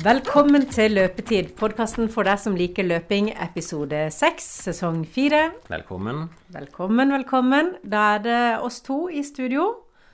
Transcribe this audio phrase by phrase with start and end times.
[0.00, 5.50] Velkommen til Løpetid, podkasten for deg som liker løping, episode seks, sesong fire.
[5.68, 6.22] Velkommen.
[6.54, 7.72] Velkommen, velkommen.
[7.84, 9.66] Da er det oss to i studio.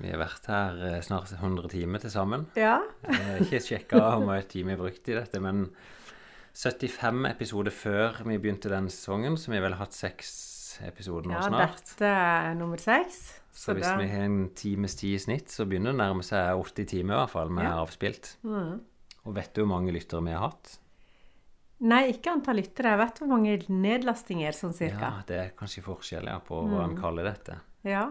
[0.03, 2.49] Vi har vært her eh, snart 100 timer til sammen.
[2.59, 2.81] Ja.
[3.07, 5.69] Jeg har ikke sjekka hvor mye tid vi har brukt i dette, men
[6.57, 10.35] 75 episoder før vi begynte den sesongen, så vi har vel hatt seks
[10.85, 11.79] episoder nå ja snart.
[11.95, 13.23] dette er nummer seks.
[13.57, 16.27] Så hvis da- vi har en times tid i snitt, så begynner det å nærme
[16.27, 17.79] seg 80 timer i hvert fall med Ja.
[17.87, 18.35] avspilt.
[18.45, 18.81] Mm.
[19.27, 20.77] Og vet du hvor mange lyttere vi har hatt?
[21.87, 22.95] Nei, ikke antall lyttere.
[22.95, 25.11] Jeg vet hvor mange nedlastinger, sånn cirka.
[25.11, 25.25] Ja.
[25.29, 26.91] Det er kanskje forskjell ja, på hva Mm.
[26.91, 27.59] en kaller dette.
[27.85, 28.07] Ja.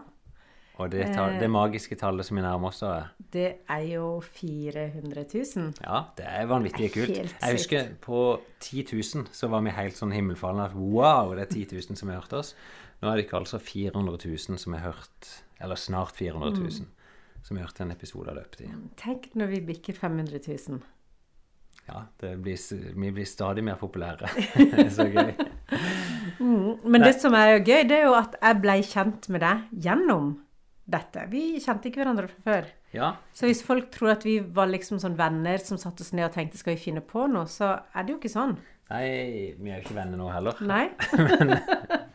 [0.78, 5.24] Og det, tall, det magiske tallet som vi nærmer oss, er Det er jo 400
[5.56, 5.74] 000.
[5.82, 7.16] Ja, det er vanvittig kult.
[7.16, 11.48] Helt Jeg husker på 10 000 så var vi helt sånn himmelfalne at wow, det
[11.48, 12.54] er 10 000 som har hørt oss.
[13.02, 16.86] Nå er det ikke altså 400 000 som har hørt, eller snart 400 000,
[17.42, 18.76] som har hørt en episode av Løpetid.
[19.00, 20.40] Tenk når vi bikker 500
[20.70, 20.82] 000.
[21.86, 22.58] Ja, det blir,
[22.96, 24.30] vi blir stadig mer populære.
[24.96, 25.36] så gøy.
[26.84, 29.84] Men det som er jo gøy, det er jo at jeg ble kjent med deg
[29.86, 30.34] gjennom
[30.86, 31.28] dette.
[31.32, 32.72] Vi kjente ikke hverandre fra før.
[32.96, 36.30] Ja, Så hvis folk tror at vi var liksom sånn venner som satte oss ned
[36.30, 38.56] og tenkte skal vi finne på noe, så er det jo ikke sånn.
[38.94, 39.08] nei,
[39.60, 40.62] vi er jo ikke venner nå heller.
[40.64, 40.86] Nei?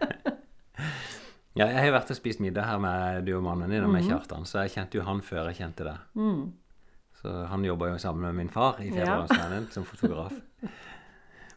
[1.58, 3.90] Ja, jeg har jo vært og spist middag her med du og mannen din og
[3.90, 6.04] med Kjartan, så jeg kjente jo han før jeg kjente deg.
[7.20, 10.32] Så han jobber jo sammen med min far i Fedrelandsvennen som fotograf.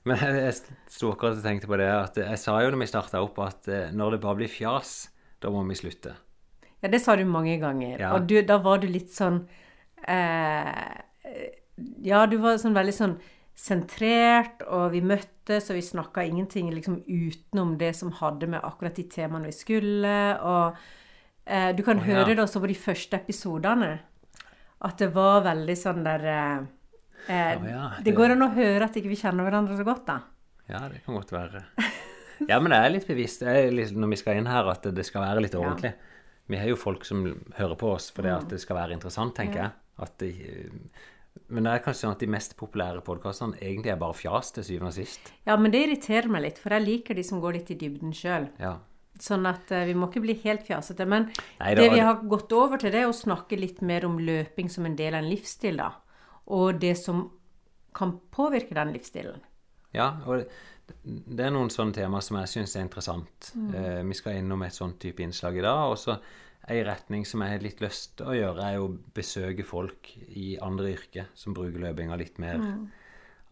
[0.08, 0.56] Men jeg, jeg
[0.92, 3.70] sto akkurat og tenkte på det at jeg sa jo når vi starta opp, at
[3.72, 4.96] eh, når det bare blir fjas,
[5.40, 6.18] da må vi slutte.
[6.84, 7.96] Ja, det sa du mange ganger.
[7.96, 8.12] Ja.
[8.18, 9.46] Og du, da var du litt sånn
[10.04, 10.90] eh,
[12.04, 13.16] Ja, du var sånn veldig sånn
[13.56, 18.98] sentrert, og vi møttes, og vi snakka ingenting liksom utenom det som hadde med akkurat
[18.98, 20.80] de temaene vi skulle, og
[21.46, 22.18] eh, du kan oh, ja.
[22.18, 23.94] høre det også på de første episodene,
[24.84, 26.64] at det var veldig sånn der eh,
[27.30, 28.06] oh, ja, det...
[28.08, 30.20] det- går an å høre at ikke vi kjenner hverandre så godt, da.
[30.72, 31.64] Ja, det kan godt være.
[32.50, 34.86] Ja, men jeg er litt bevisst jeg er litt, når vi skal inn her, at
[34.96, 35.94] det skal være litt ordentlig.
[36.52, 37.24] Vi har jo folk som
[37.56, 39.76] hører på oss fordi at det skal være interessant, tenker jeg.
[40.04, 40.32] At det,
[41.54, 44.66] men det er kanskje sånn at de mest populære podkastene egentlig er bare fjas til
[44.68, 45.32] syvende og sist.
[45.48, 48.12] Ja, men det irriterer meg litt, for jeg liker de som går litt i dybden
[48.18, 48.50] sjøl.
[48.62, 48.76] Ja.
[49.22, 51.06] Sånn at eh, vi må ikke bli helt fjasete.
[51.10, 51.30] Men
[51.60, 54.72] Nei, det vi har gått over til, det er å snakke litt mer om løping
[54.74, 55.92] som en del av en livsstil, da.
[56.54, 57.28] Og det som
[57.94, 59.44] kan påvirke den livsstilen.
[59.94, 60.48] Ja, og
[61.04, 63.52] det, er noen sånne tema som jeg syns er interessant.
[63.54, 65.94] Eh, vi skal innom et sånt type innslag i dag.
[65.94, 66.18] Og så
[66.64, 70.56] en retning som jeg har litt lyst til å gjøre, er å besøke folk i
[70.64, 72.64] andre yrker som bruker løpinga litt mer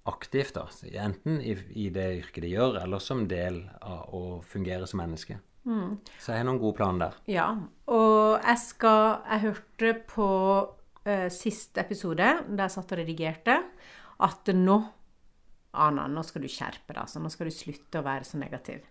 [0.10, 0.56] aktivt.
[0.58, 0.66] da.
[1.06, 1.56] Enten i,
[1.86, 5.38] i det yrket de gjør, eller som del av å fungere som menneske.
[5.64, 7.18] Så jeg har noen gode planer der.
[7.30, 7.50] Ja.
[7.92, 10.30] Og jeg skal Jeg hørte på
[10.66, 13.60] uh, siste episode, der jeg satt og redigerte,
[14.22, 14.80] at nå
[15.72, 17.04] Ana, nå skal du skjerpe deg.
[17.06, 17.22] Altså.
[17.24, 18.82] Nå skal du slutte å være så negativ.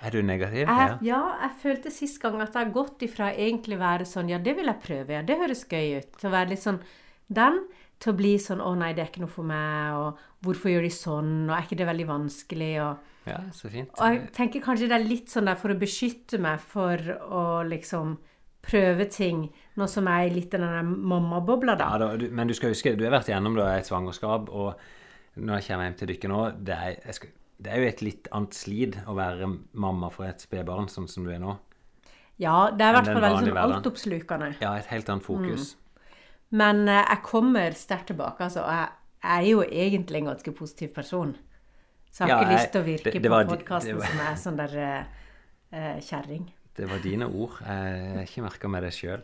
[0.00, 0.64] Er du negativ?
[0.64, 4.30] Jeg, ja, jeg følte sist gang at jeg har gått ifra egentlig å være sånn
[4.32, 6.14] Ja, det vil jeg prøve, ja, det høres gøy ut.
[6.16, 6.80] Til å være litt sånn
[7.28, 7.60] den,
[8.00, 10.86] til å bli sånn Å nei, det er ikke noe for meg, og hvorfor gjør
[10.86, 13.92] de sånn, og er ikke det veldig vanskelig, og Ja, så fint.
[14.00, 17.44] Og jeg tenker kanskje det er litt sånn der for å beskytte meg for å
[17.68, 18.16] liksom
[18.64, 19.46] prøve ting,
[19.80, 21.90] nå som jeg er litt i den mammabobla, da.
[21.92, 24.80] Ja, da, du, men du skal huske, du har vært igjennom da, et svangerskap, og
[25.40, 28.30] når jeg kommer hjem til dere nå, det er, skal, det er jo et litt
[28.36, 29.48] annet slid å være
[29.80, 31.56] mamma for et spedbarn, sånn som du er nå.
[32.40, 34.52] Ja, det er i hvert fall veldig sånn altoppslukende.
[34.62, 35.74] Ja, et helt annet fokus.
[36.52, 38.64] Men eh, jeg kommer sterkt tilbake, altså.
[38.64, 38.88] Og jeg,
[39.22, 41.36] jeg er jo egentlig en ganske positiv person.
[42.10, 44.34] Så jeg har Ja, ikke lyst til å virke det- det på podkasten som er
[44.36, 44.78] sånn der
[45.72, 46.48] eh, kjerring.
[46.76, 47.58] Det var dine ord.
[47.60, 49.22] Jeg har ikke merka meg det sjøl.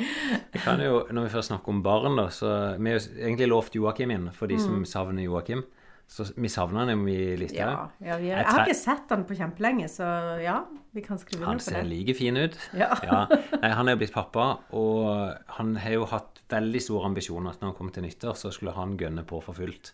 [0.00, 3.48] Jeg kan jo, når vi først snakker om barn, da, så Vi har jo egentlig
[3.50, 4.60] lovt Joakim inn, for de Mm.
[4.60, 5.64] som savner Joakim.
[6.08, 7.54] Så vi savner han i lista.
[7.56, 11.44] Ja, ja, vi Jeg har ikke sett han på kjempelenge, så ja, vi kan skrive
[11.46, 11.74] under på det.
[11.74, 12.56] Han ser like fin ut.
[12.74, 13.26] Ja.
[13.62, 17.60] Nei, han er jo blitt pappa, og han har jo hatt veldig stor ambisjon at
[17.60, 19.92] når han kom til nyttår, så skulle han gønne på for fullt.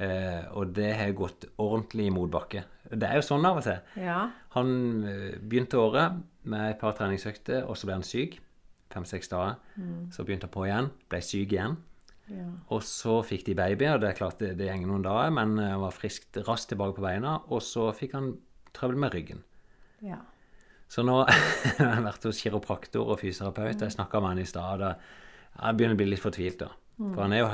[0.00, 2.62] Eh, og det har gått ordentlig i motbakke.
[2.90, 3.80] Det er jo sånn av og til.
[4.00, 4.20] Ja.
[4.56, 4.70] Han
[5.04, 8.38] eh, begynte året med et par treningsøkter, og så ble han syk.
[8.90, 9.58] Fem-seks dager.
[10.10, 11.76] Så begynte han på igjen, ble syk igjen.
[12.30, 12.48] ja.
[12.74, 15.58] Og så fikk de baby, og det er klart det, det gjenger noen dager, men
[15.58, 17.36] eh, han var friskt raskt tilbake på beina.
[17.50, 18.32] Og så fikk han
[18.76, 19.44] trøbbel med ryggen.
[20.06, 20.22] ja.
[20.90, 21.20] Så nå
[21.78, 23.84] har jeg vært hos kiropraktor og fysioterapeut.
[23.84, 24.82] Jeg snakka med han i stad.
[25.60, 26.70] Jeg begynner å bli litt fortvilt, da.
[27.00, 27.52] For han er jo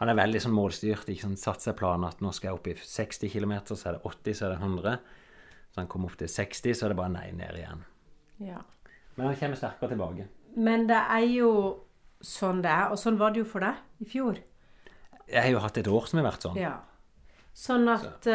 [0.00, 1.08] han er veldig sånn målstyrt.
[1.08, 3.96] ikke sånn, Satt seg planen at nå skal jeg opp i 60 km, så er
[3.96, 4.96] det 80, så er det 100.
[5.70, 7.84] Så han kommer opp til 60, så er det bare nei, ned igjen.
[8.44, 8.62] ja.
[9.14, 10.24] Men han kommer sterkere tilbake.
[10.58, 11.50] Men det er jo
[12.18, 14.40] sånn det er, og sånn var det jo for deg i fjor.
[15.28, 16.58] Jeg har jo hatt et år som har vært sånn.
[16.58, 16.72] Ja.
[17.54, 18.34] Sånn at så.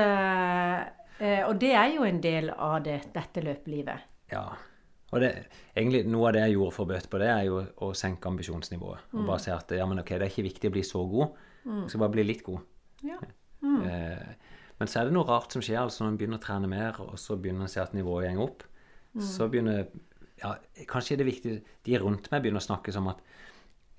[1.19, 4.07] uh, Og det er jo en del av det, dette løpelivet.
[4.31, 4.45] Ja.
[5.09, 5.29] Og det,
[5.73, 8.29] egentlig noe av det jeg gjorde for å bøte på det, er jo å senke
[8.29, 9.07] ambisjonsnivået.
[9.15, 11.39] Og bare si at ja, men ok, det er ikke viktig å bli så god,
[11.65, 12.67] jeg skal bare bli litt god.
[13.07, 13.17] Ja.
[13.63, 16.69] Eh, men så er det noe rart som skjer altså når en begynner å trene
[16.71, 18.63] mer, og så begynner en å se at nivået går opp.
[19.25, 19.88] Så begynner
[20.39, 20.53] ja,
[20.88, 21.53] Kanskje det er viktig
[21.83, 23.23] De rundt meg begynner å snakke som at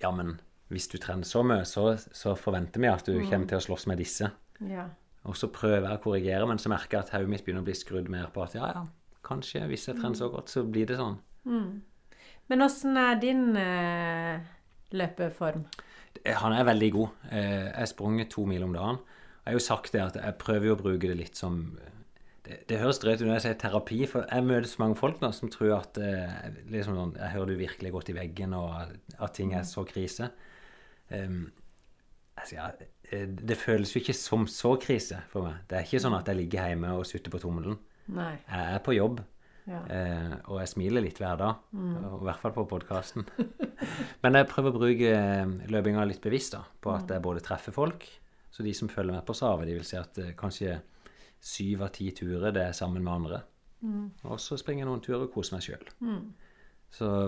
[0.01, 0.37] ja, men
[0.71, 3.89] hvis du trener så mye, så, så forventer vi at du kommer til å slåss
[3.91, 4.31] med disse.
[4.71, 4.87] ja.
[5.29, 7.67] Og så prøver jeg å korrigere, men så merker jeg at hodet mitt begynner å
[7.67, 8.87] bli skrudd mer på at ja, ja,
[9.27, 11.19] kanskje hvis jeg trener så godt, så blir det sånn.
[12.51, 14.41] Men åssen er din eh,
[14.97, 15.65] løpeform?
[16.27, 17.09] Han er veldig god.
[17.31, 18.99] Eh, Jeg sprunger sprunget to mil om dagen.
[19.45, 21.79] Jeg har jo sagt det at jeg prøver jo å bruke det litt som
[22.45, 25.21] Det, det høres drøyt ut når jeg sier terapi, for jeg møter så mange folk
[25.21, 28.71] nå som tror at eh, liksom sånn, Jeg hører du virkelig godt i veggen, og
[28.81, 30.31] at, at ting er så krise.
[31.11, 31.53] Um,
[32.37, 32.71] altså, ja,
[33.13, 35.61] eh, det føles jo ikke som så krise for meg.
[35.69, 37.79] Det er ikke sånn at jeg ligger hjemme og sutter på tommelen.
[38.17, 38.33] Nei.
[38.47, 39.21] Jeg er på jobb.
[39.71, 39.81] Ja.
[39.93, 41.91] Eh, og jeg smiler litt hver dag, mm.
[42.01, 43.27] i hvert fall på podkasten.
[44.23, 47.75] Men jeg prøver å bruke eh, løpinga litt bevisst, da, på at jeg både treffer
[47.77, 48.07] folk
[48.51, 50.81] Så de som følger med på Save, de vil si at eh, kanskje
[51.41, 53.43] syv av ti turer det er sammen med andre.
[54.29, 55.87] Og så springer jeg noen turer og koser meg sjøl.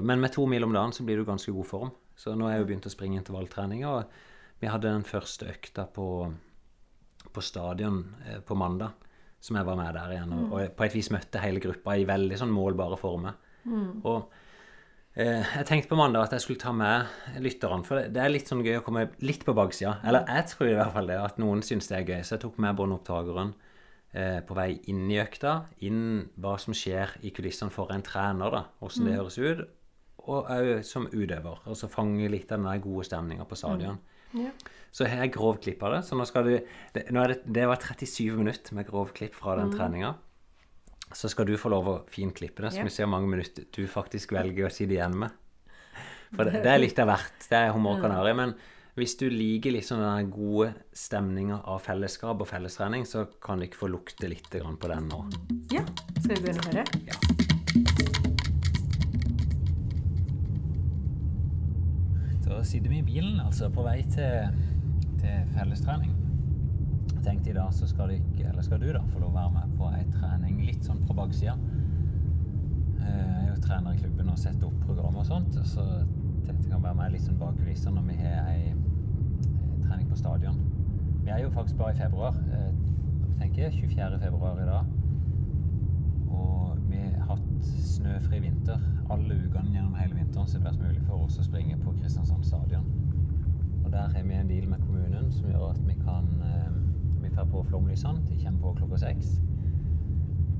[0.05, 1.95] Men med to mil om dagen så blir du ganske god form.
[2.19, 4.11] Så nå har jeg jo begynt å springe intervalltrening, og
[4.63, 6.07] vi hadde den første økta på,
[7.35, 8.95] på stadion eh, på mandag,
[9.43, 10.37] som jeg var med der igjen.
[10.37, 13.35] Og, og på et vis møtte hele gruppa i veldig sånn målbare former.
[14.07, 14.21] Og
[15.19, 18.33] eh, jeg tenkte på mandag at jeg skulle ta med lytterne, for det, det er
[18.33, 19.97] litt sånn gøy å komme litt på baksida.
[20.07, 22.23] Eller jeg tror i hvert fall det, at noen syns det er gøy.
[22.23, 23.55] Så jeg tok med båndopptakeren
[24.15, 25.57] eh, på vei inn i økta,
[25.89, 26.03] inn
[26.43, 29.67] hva som skjer i kulissene for en trener, da, åssen det høres ut.
[30.23, 31.65] Og òg som utøver.
[31.67, 33.99] Og så fange litt av den gode stemninga på stadion.
[34.39, 34.53] Ja.
[34.93, 36.03] Så har jeg grovklippa det.
[36.05, 36.53] Så nå skal du
[36.95, 40.15] det, nå er det, det var 37 minutter med grovklipp fra den treninga.
[41.17, 42.89] Så skal du få lov å finklippe det, så yep.
[42.89, 45.33] vi ser hvor mange minutter du faktisk velger å sitte igjen med.
[46.33, 47.49] For det, det er litt av hvert.
[47.49, 48.33] Det er humor kanari.
[48.37, 48.55] Men
[48.97, 53.81] hvis du liker liksom den gode stemninga av fellesskap og fellestrening, så kan du ikke
[53.87, 55.25] få lukte litt grann på den nå.
[55.73, 55.85] ja.
[56.21, 56.85] Skal vi begynne å høre?
[57.09, 57.17] Ja.
[62.45, 64.53] Da sitter vi i bilen, altså på vei til,
[65.23, 66.13] til fellestrening.
[67.15, 69.77] Jeg tenkte i dag så skal, du skal du da få lov å være med
[69.79, 71.55] på ei trening litt sånn på baksida.
[73.03, 75.85] Eh, Jeg er jo trener i klubben og setter opp program og sånt, så
[76.47, 78.81] tenkte å være med litt sånn bak kulissene når vi har ei eh,
[79.87, 80.59] trening på stadion.
[81.23, 82.35] Vi er jo faktisk bare i februar.
[82.53, 82.73] eh,
[83.39, 84.19] Jeg tenker 24.
[84.23, 84.85] februar i dag.
[86.33, 87.49] Og vi har hatt
[87.83, 88.79] snøfri vinter.
[89.11, 91.95] Alle ukene gjennom hele vinteren så det har vært mulig for oss å springe på
[91.99, 92.87] Kristiansand stadion.
[93.93, 96.69] Og der har vi en deal med kommunen som gjør at vi kan eh,
[97.23, 98.23] Vi får på flomlysene.
[98.29, 99.27] De kommer på klokka seks.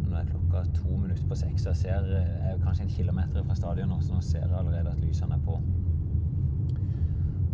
[0.05, 1.67] Nå er klokka to minutter på seks.
[1.67, 4.45] og Jeg ser eh, jeg er kanskje en kilometer fra stadion nå, så nå ser
[4.45, 5.57] jeg allerede at lysene er på.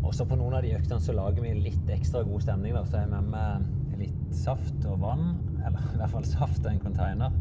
[0.02, 2.74] Også på noen av de øktene så lager vi litt ekstra god stemning.
[2.74, 2.82] Da.
[2.84, 5.30] Så jeg med meg litt saft og vann,
[5.62, 7.38] eller i hvert fall saft og en container.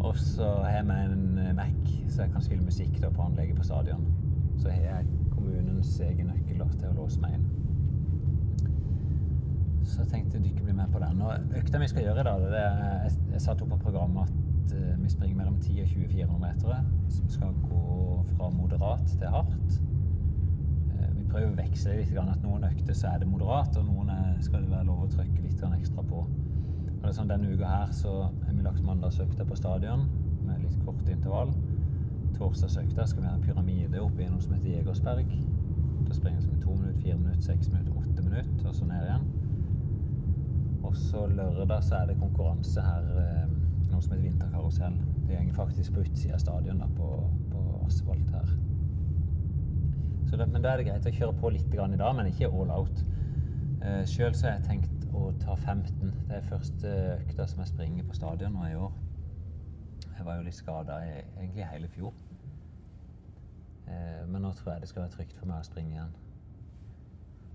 [0.00, 3.26] Og så har jeg med en eh, Mac, så jeg kan spille musikk da på
[3.26, 4.06] anlegget på stadion.
[4.58, 7.46] Så har jeg kommunens egen nøkkel lov til å låse meg inn.
[9.84, 11.22] Så jeg tenkte dere blir med på den.
[11.22, 14.30] Og økta vi skal gjøre i dag, det er jeg, jeg satte opp på programmet
[14.30, 19.06] at eh, vi springer mellom 10 og 20 400 meter, som skal gå fra moderat
[19.16, 19.80] til hardt.
[20.94, 24.14] Eh, Vi prøver å veksle litt, at noen økter så er det moderat, og noen
[24.44, 26.24] skal det være lov å trykke litt ekstra på.
[26.26, 30.06] Og det er sånn, Denne uka her så har vi lagt mandagsøkta på stadion
[30.44, 31.54] med litt kort intervall.
[32.36, 35.32] Torsdagsøkta skal vi ha en pyramide oppe i noe som heter Jegersberg.
[36.10, 39.04] Da springer som med to minutter, fire minutter, seks minutter, åtte minutter, og så ned
[39.04, 39.26] igjen.
[40.82, 43.52] Og så lørdag så er det konkurranse her, eh,
[43.92, 44.96] noe som heter vinterkarusell.
[45.28, 47.10] Det går faktisk på utsida av stadion, da, på,
[47.52, 48.50] på asfalt her.
[50.32, 52.74] Det, men da er det greit å kjøre på litt i dag, men ikke all
[52.74, 53.04] out.
[53.78, 56.10] Eh, Sjøl har jeg tenkt å ta 15.
[56.26, 58.90] Det er første økta som jeg springer på stadion nå i år.
[60.16, 62.18] Jeg var jo litt skada egentlig hele fjor.
[63.90, 66.12] Eh, men nå tror jeg det skal være trygt for meg å springe igjen.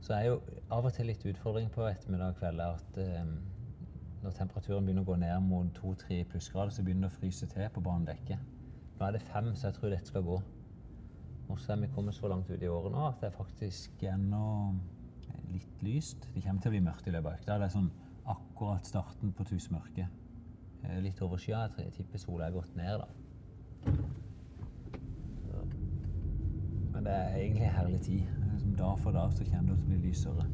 [0.05, 0.39] Så er jo
[0.69, 3.31] av og til litt utfordring på ettermiddag og kveld at eh,
[4.25, 7.71] når temperaturen begynner å gå ned mot to-tre plussgrader, så begynner det å fryse til
[7.73, 8.51] på banedekket.
[8.99, 10.37] Nå er det fem, så jeg tror dette skal gå.
[11.45, 14.05] Og så er vi kommet så langt ut i året nå at det er faktisk
[14.09, 14.45] ennå
[15.51, 16.25] litt lyst.
[16.33, 17.57] Det kommer til å bli mørkt i løpet av økta.
[17.61, 17.91] Det er sånn
[18.33, 20.21] akkurat starten på tusmørket.
[20.83, 21.67] Eh, Litt overskya.
[21.77, 23.93] Jeg tipper sola er gått ned, da.
[27.05, 27.09] Så.
[27.09, 28.21] Det er egentlig herlig tid.
[28.57, 30.45] Som dag for dag så kommer det til å bli lysere.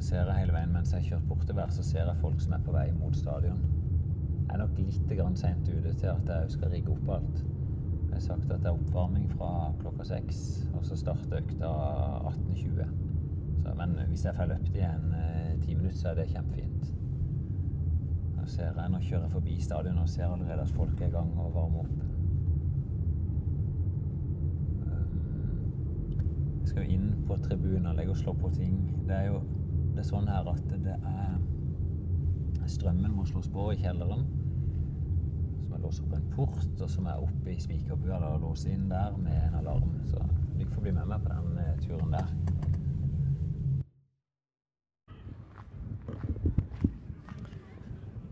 [0.00, 2.64] ser jeg hele veien mens jeg har kjørt bortover, så ser jeg folk som er
[2.66, 3.58] på vei mot stadion.
[4.46, 7.44] Jeg er nok litt seint ute til at jeg skal rigge opp alt.
[8.06, 11.70] Jeg har sagt at det er oppvarming fra klokka seks, og så starter økta
[12.30, 12.86] 18.20.
[13.76, 16.94] Men hvis jeg får løpt igjen eh, ti minutter, så er det kjempefint.
[18.36, 21.10] Nå ser jeg, nå kjører jeg forbi stadion og ser allerede at folk er i
[21.10, 21.96] gang og varmer opp.
[24.86, 25.16] Um,
[26.16, 28.80] Jeg skal jo inn på tribunen og slå på ting.
[29.08, 29.40] Det er jo
[29.96, 31.36] det er sånn her at det er
[32.66, 34.24] Strømmen må slås på i kjelleren.
[34.26, 38.42] Så må jeg låse opp en port, og så må jeg opp i spikerbua og
[38.42, 39.92] låse inn der med en alarm.
[40.10, 40.18] Så
[40.56, 42.28] dere får bli med meg på den eh, turen der.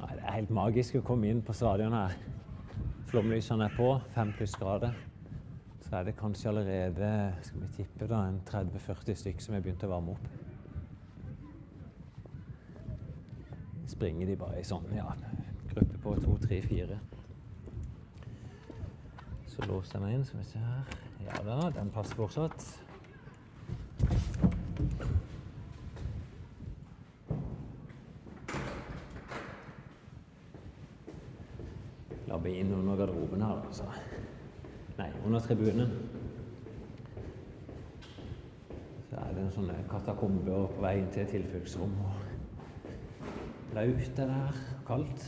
[0.02, 2.18] Nei, det er helt magisk å komme inn på stadion her.
[3.12, 4.98] Flomlysene er på, fem plussgrader.
[5.84, 9.84] Så er det kanskje allerede skal vi tippe da, en 30-40 stykker som har begynt
[9.84, 10.28] å varme opp.
[13.92, 15.10] Springer de bare i sånn, ja,
[15.74, 16.96] gruppe på to, tre, fire.
[19.52, 20.96] Så låser jeg meg inn, skal vi se her.
[21.28, 22.64] Ja da, den passer fortsatt.
[32.32, 33.92] Labbe inn under garderoben her, altså.
[34.98, 35.90] Nei, under tribunen.
[39.10, 41.96] Så er det en sånn katakombe på vei inn til et tilfluktsrom.
[42.04, 43.74] og
[44.22, 45.24] er der, kaldt.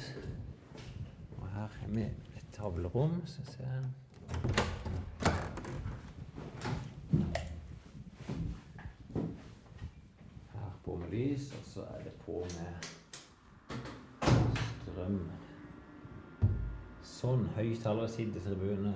[1.41, 2.05] Og her er vi
[2.39, 3.17] et tavlerom.
[3.27, 3.85] Ser jeg.
[10.53, 12.91] Her på med lys, og så er det på med
[14.85, 15.21] strøm.
[17.03, 17.49] Sånn.
[17.59, 18.95] Høyttalere, siddetribune.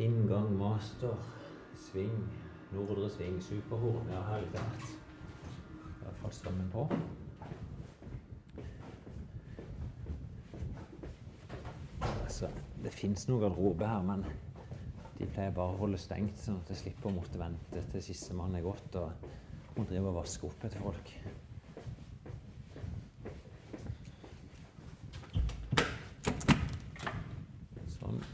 [0.00, 1.16] Inngang, master,
[1.76, 2.14] sving,
[2.72, 4.08] nordre sving, superhorn.
[4.08, 4.86] Ja, her er litt av hvert.
[6.00, 6.86] Hvert fall strømmen på.
[12.00, 12.48] Altså,
[12.80, 14.24] det fins noe garderobe her, men
[15.18, 18.56] de pleier bare å holde stengt, sånn at jeg slipper å måtte vente til sistemann
[18.56, 19.28] er gått og
[19.76, 21.12] må drive og vaske opp etter folk.
[27.98, 28.24] Sånn.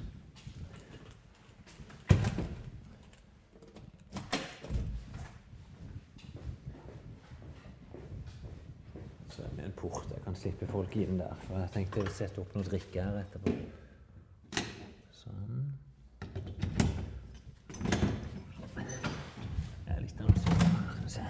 [9.34, 10.70] Så er det en port jeg kan slippe
[11.46, 13.52] For jeg tenkte å sette opp noe drikke her etterpå.
[15.14, 15.60] Sånn.
[19.86, 20.34] Jeg er litt sånn.
[20.42, 21.24] Skal vi se.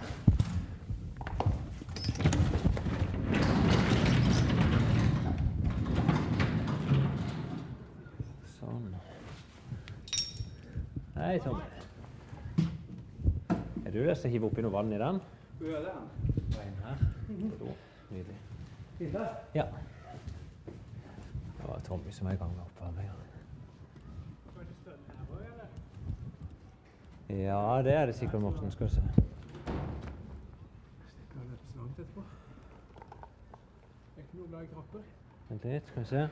[8.55, 8.89] Sånn.
[11.21, 11.61] Hei, Tom.
[13.85, 15.21] Er du der som hiver hive oppi noe vann i den?
[15.61, 16.09] Hvor er han.
[18.09, 18.41] Nydelig.
[19.53, 19.69] Ja.
[22.17, 23.13] Som er i gang med oppvarminga.
[27.29, 28.71] Ja, det er det sikkert, Morten.
[28.71, 29.03] Skal vi se.
[35.49, 36.23] Vent litt, skal vi se.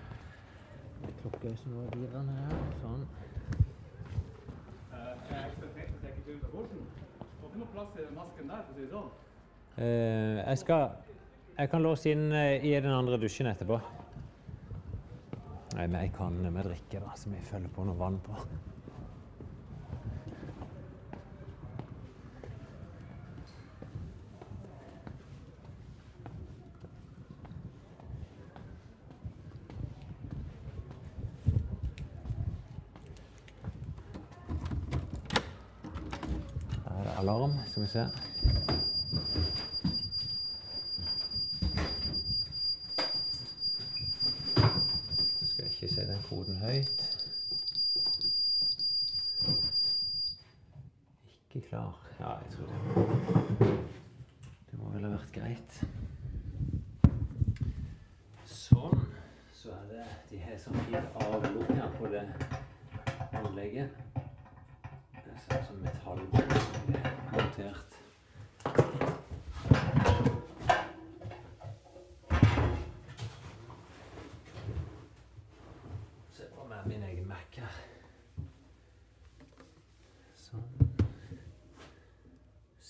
[1.20, 2.54] Klokka er sånn over girene her.
[2.80, 3.04] Sånn.
[4.94, 5.12] Er
[8.78, 9.12] det sånn.
[9.76, 10.88] Eh, jeg skal
[11.58, 14.03] Jeg kan låse inn eh, i den andre dusjen etterpå.
[15.84, 18.32] Nei, med ei kanne med drikke da, som jeg følger på noe vann på.
[36.86, 38.08] Her er alarm, skal vi se.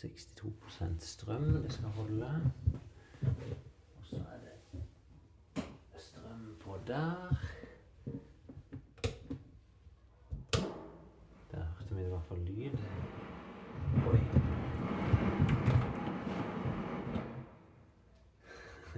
[0.09, 2.51] 62 strøm det skal holde.
[3.99, 5.63] Og så er det
[5.99, 7.37] strøm på der.
[11.51, 12.79] Der hørte vi i hvert fall lyd.
[14.07, 14.21] Oi.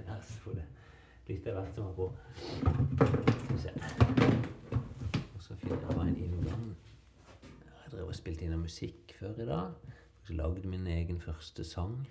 [0.07, 0.65] Ja, så det
[1.29, 2.07] litt av hvert som var på.
[2.37, 3.71] Skal vi se.
[5.35, 6.67] Og så finner jeg en inngang.
[7.43, 9.96] Jeg drev og spilte inn musikk før i dag.
[10.26, 12.09] Så lagde min egen første sang.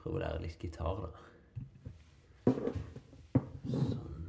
[0.00, 2.54] Prøv å lære litt gitar, da.
[3.68, 4.24] Sånn.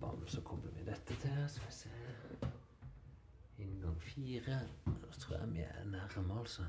[0.00, 1.36] Bam, så kobler vi dette til.
[1.54, 1.92] Skal vi se.
[3.62, 4.58] Inngang fire.
[4.88, 6.66] Da tror jeg vi er nærme, altså.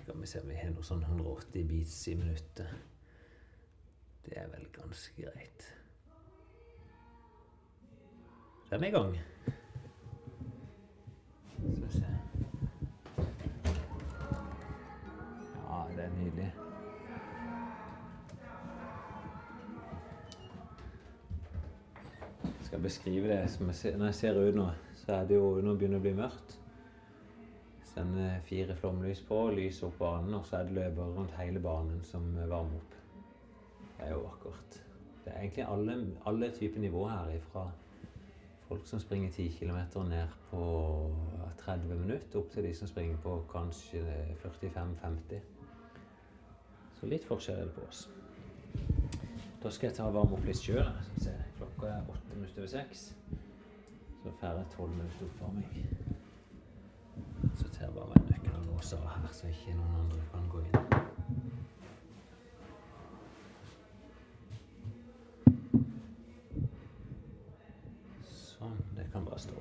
[0.00, 2.91] Skal vi se om vi har noe sånn 180 beats i minuttet.
[4.24, 5.68] Det er vel ganske greit.
[8.70, 9.18] Da er vi i gang.
[11.58, 12.06] Skal vi se.
[15.56, 16.52] Ja, det er nydelig.
[22.42, 25.36] Jeg skal beskrive det som jeg ser, Når jeg ser ut nå, så er det
[25.36, 26.58] jo Nå begynner å bli mørkt.
[27.92, 32.00] Sender fire flomlys på, lys opp banen, og så er det løpere rundt hele banen
[32.08, 33.01] som varmer opp.
[34.02, 34.78] Det er jo vakkert.
[35.24, 35.94] Det er egentlig alle,
[36.26, 37.70] alle typer nivåer her Fra
[38.68, 40.62] folk som springer 10 km ned på
[41.58, 44.02] 30 minutter, opp til de som springer på kanskje
[44.42, 45.38] 45-50.
[47.00, 48.08] Så litt forskjell er det på oss.
[49.62, 50.88] Da skal jeg ta og varme opp litt sjøl.
[51.58, 53.14] Klokka er åtte minutter over seks.
[54.22, 55.86] Så får jeg tolv minutter oppvarming.
[57.54, 60.58] Så tar jeg bare med nøkkelen og låser her, så ikke noen andre kan gå
[60.66, 61.02] inn.
[68.62, 69.01] Sånn.
[69.12, 69.52] Det kan bare stå.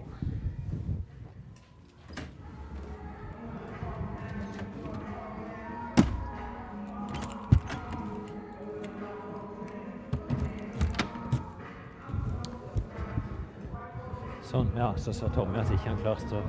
[14.41, 16.41] Sånn, ja, så sa Tommy at ikke han klarte å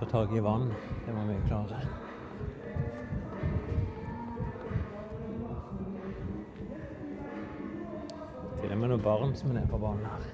[0.00, 0.68] få tak i vann.
[1.06, 1.80] Det må vi klare.
[8.60, 10.30] Til og med noen barn som er nede på banen her.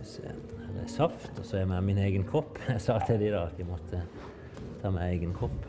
[0.00, 2.58] Jeg ser, Her er saft, og så er vi min egen kopp.
[2.68, 4.02] Jeg sa til de da at de måtte
[4.82, 5.59] ta med egen kopp.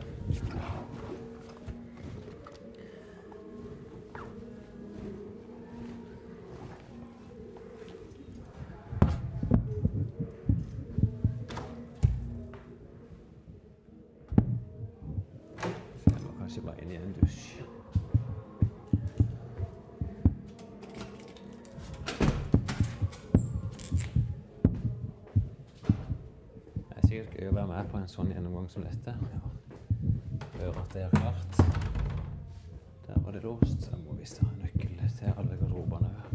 [28.72, 29.14] Som dette.
[30.58, 31.56] Hører at det er klart.
[33.06, 33.82] Der var det låst.
[33.82, 36.28] Så må visst ha en nøkkel til alle garderobene her.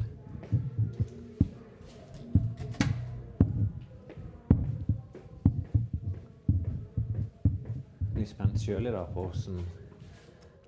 [8.17, 9.58] Litt spent sjøl i dag på åssen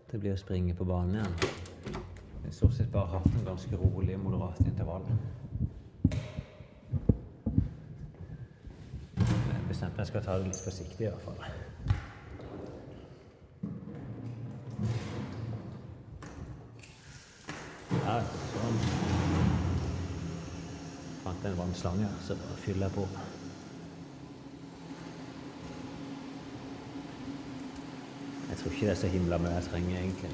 [0.09, 1.35] det blir å springe på banen igjen.
[2.47, 5.05] Jeg stort sett bare hatt en ganske rolig, moderat intervall.
[9.99, 11.39] Men jeg skal ta det litt forsiktig i hvert fall.
[18.05, 18.13] Ja,
[18.53, 18.77] sånn.
[21.25, 23.03] Fant en vannslange slange, så bare fyller jeg på.
[28.45, 30.31] Jeg tror ikke det er så himla mye jeg trenger, egentlig.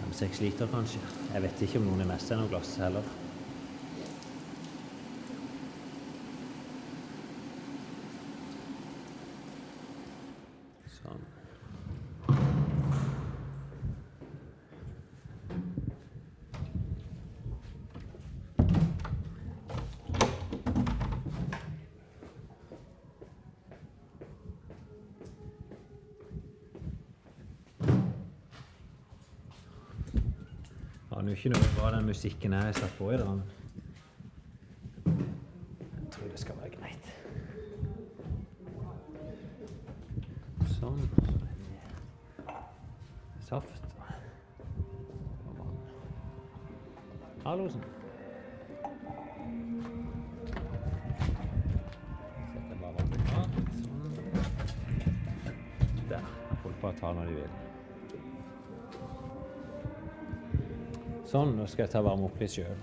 [0.00, 1.04] Fem-seks liter, kanskje.
[1.34, 3.12] Jeg vet ikke om noen er mest enn noe glass heller.
[10.94, 11.20] Sånn.
[31.14, 33.40] Aner jo ikke noe hva den musikken er jeg satt på i dag.
[35.04, 37.06] Jeg tror det skal være greit.
[40.76, 41.00] Sånn.
[43.48, 43.82] Saft.
[45.48, 45.74] Og vann.
[47.48, 47.82] Hallosen.
[53.82, 54.16] Sånn.
[56.14, 56.34] Der.
[56.62, 57.73] Folk bare tar når de vil.
[61.34, 62.82] Sånn, nå skal jeg ta varme opp litt sjøl.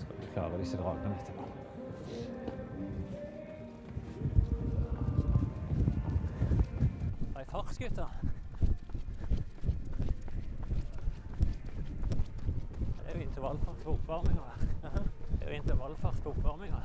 [0.00, 1.44] Skal vi klare disse dragene etterpå.
[7.34, 7.50] Det er
[7.82, 8.16] gutter.
[12.96, 14.64] Det er jo intervallfart på oppvarminga her.
[15.36, 16.80] Det er jo intervallfart på oppvarminga.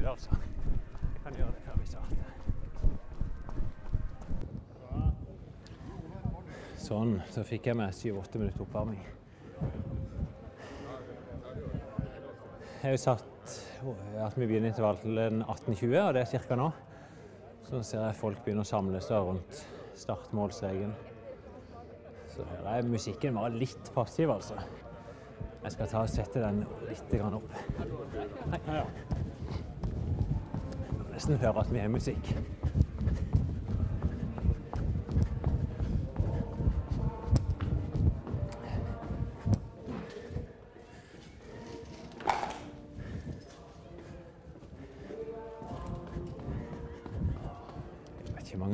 [0.00, 0.30] Lyd, altså.
[1.14, 2.26] Jeg kan gjøre det før vi starter.
[6.80, 9.02] Sånn, så fikk jeg med syv-åtte minutter oppvarming.
[12.80, 13.26] Jeg har jo satt
[14.24, 16.56] at vi begynner intervallen 18.20, og det er ca.
[16.56, 16.70] nå.
[17.68, 19.64] Så ser jeg folk begynner å samles rundt
[20.00, 20.96] startmålstreken.
[22.32, 24.56] Så hører jeg musikken var litt passiv, altså.
[25.60, 27.50] Jeg skal ta og sette den litt opp.
[28.64, 28.80] Nei.
[31.20, 32.28] Nesten høre at vi har musikk.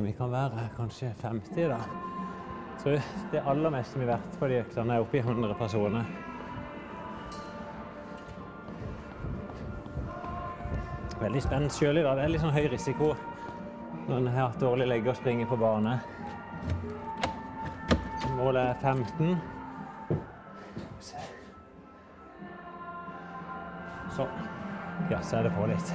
[0.05, 1.77] Jeg kan være, kanskje 50 da.
[2.79, 2.89] Så
[3.31, 6.26] det aller meste vi har vært på de øktene er oppe i 100 personer.
[11.27, 12.15] Veldig spent sjøl i dag.
[12.15, 13.07] Det er litt sånn høy risiko
[14.07, 15.97] når en har dårlig legge og springer på bane.
[18.37, 19.33] Målet er 15.
[20.07, 21.23] Skal vi se.
[24.15, 24.45] Sånn.
[25.11, 25.91] Ja, så er det på litt.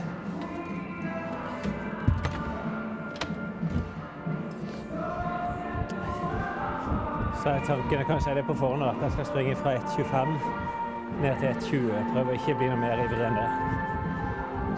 [7.41, 10.37] Så er tanken kanskje er det på forhånd at jeg skal springe fra 1,25
[11.25, 12.13] ned til 1,20.
[12.13, 13.82] Prøver ikke å bli noe mer ivrig enn det.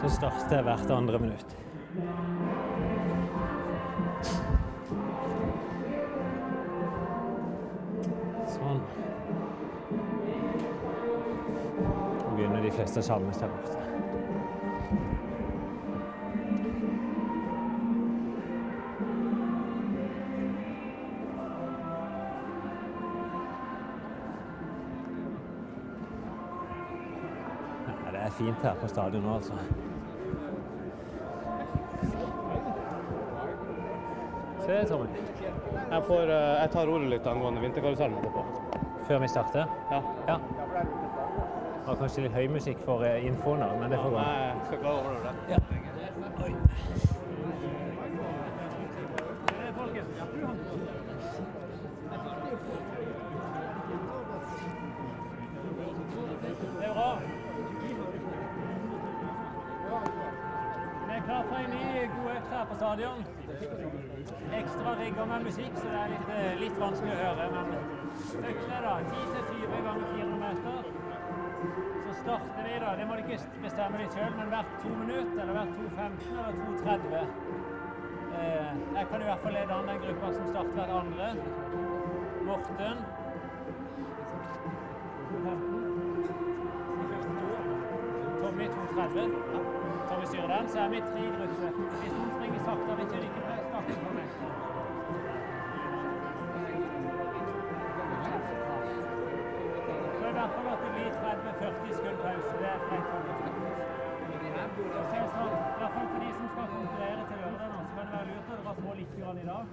[0.04, 1.52] Så starter jeg hvert andre minutt.
[8.52, 8.82] Sånn.
[12.20, 13.80] Nå begynner de fleste samles der borte.
[28.12, 29.56] Det er fint her på stadion nå, altså.
[34.66, 35.06] Se, Tommy.
[35.90, 38.44] Jeg, får, eh, jeg tar ordet litt angående vinterkarusellen etterpå.
[39.08, 39.64] Før vi starter?
[39.90, 40.00] Ja.
[40.28, 40.36] Ja.
[40.38, 44.22] Det var kanskje litt høy musikk for eh, infoen, da, men det får gå.
[44.24, 45.34] Jeg skal klare over det.
[45.52, 45.58] Ja.
[61.24, 62.08] Klar for en ny
[62.44, 63.24] økt her på stadion.
[64.60, 67.44] Ekstra rigger med musikk, så det er litt, eh, litt vanskelig å høre.
[67.54, 67.66] Men
[68.50, 70.78] økta da, 10-20 ganger 400 meter.
[72.04, 75.40] Så starter vi da, det må du ikke bestemme deg sjøl, men hvert to minutter,
[75.42, 77.24] eller hvert 2.15 eller 2.30.
[78.34, 81.26] Eh, jeg kan i hvert fall lede an den gruppa som starter hvert andre.
[82.44, 82.96] Morten.
[85.32, 85.84] 2.15.
[87.00, 87.48] De første to.
[88.42, 89.63] Tommy 2.30.
[90.54, 91.70] Den, så er vi tre grupper.
[92.00, 94.28] Hvis noen springer saktere, vil ikke de ikke for meg.
[100.18, 102.52] Så i hvert fall at det blir 30-40 sekund pause.
[102.60, 103.08] Det er greit.
[105.34, 108.28] Sånn, i hvert fall for de som skal konkurrere til lørdag, så kan det være
[108.30, 109.64] lurt å dra på litt grann i dag.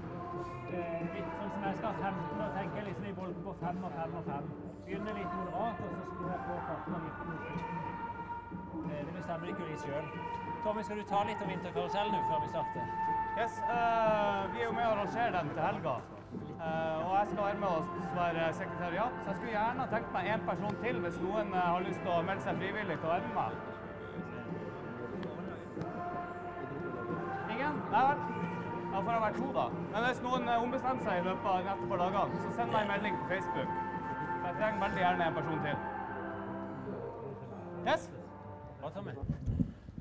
[0.71, 3.85] Eh, litt sånn som jeg skal ha 15, og tenker liksom i bolken på 5
[3.87, 4.51] og 5 og 5.
[4.85, 7.77] Begynner litt moderat, og så skrur jeg på farten og litt mot slutten.
[7.81, 7.90] Eh,
[8.99, 10.07] det bestemmer ikke vi sjøl.
[10.63, 12.83] Tommy, skal du ta litt om vinterkarusellen nå før vi starter?
[13.39, 15.95] Yes, uh, vi er jo med å arrangere den til helga.
[16.61, 17.81] Uh, og jeg skal være med og
[18.15, 19.15] være sekretariat.
[19.21, 22.11] Så jeg skulle gjerne tenkt meg en person til hvis noen uh, har lyst til
[22.13, 23.51] å melde seg frivillig til å være med.
[27.55, 27.81] Ingen?
[27.95, 28.23] Nei vel.
[28.91, 29.65] Da får jeg være to, da.
[29.91, 32.81] Men hvis noen ombestemmer seg i løpet av de neste par dagene, så send meg
[32.83, 33.69] en melding på Facebook.
[34.45, 35.77] Jeg trenger veldig gjerne en person til.
[37.87, 38.11] Yes?
[38.81, 39.11] Bra, Tommy.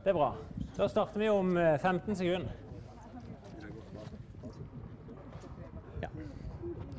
[0.04, 0.34] Det er bra.
[0.76, 2.52] Da starter vi om eh, 15 sekunder.
[6.00, 6.08] Ja.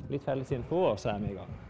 [0.10, 1.61] Litt felles info, og så er vi i gang.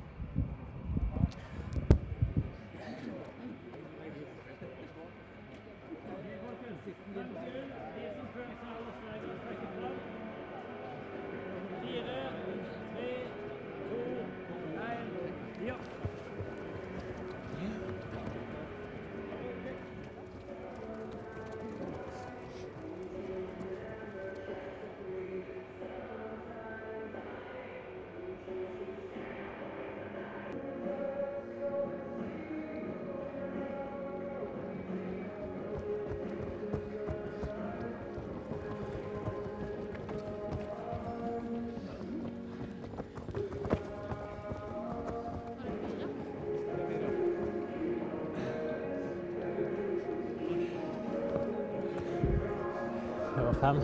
[53.62, 53.82] 1,45,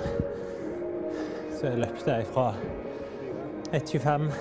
[1.59, 2.53] så løpte jeg fra
[3.73, 4.33] 1,25,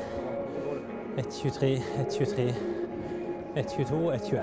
[1.18, 1.64] 1,23,
[2.00, 2.54] 1,23,
[3.56, 4.36] 1,22, 1,21.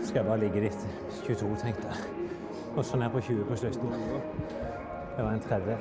[0.00, 0.88] Så skal jeg bare ligge dit
[1.26, 1.96] 22, tenkte jeg.
[2.76, 3.88] Og så ned på 20 på slutten.
[5.16, 5.76] Det var en tredjedel.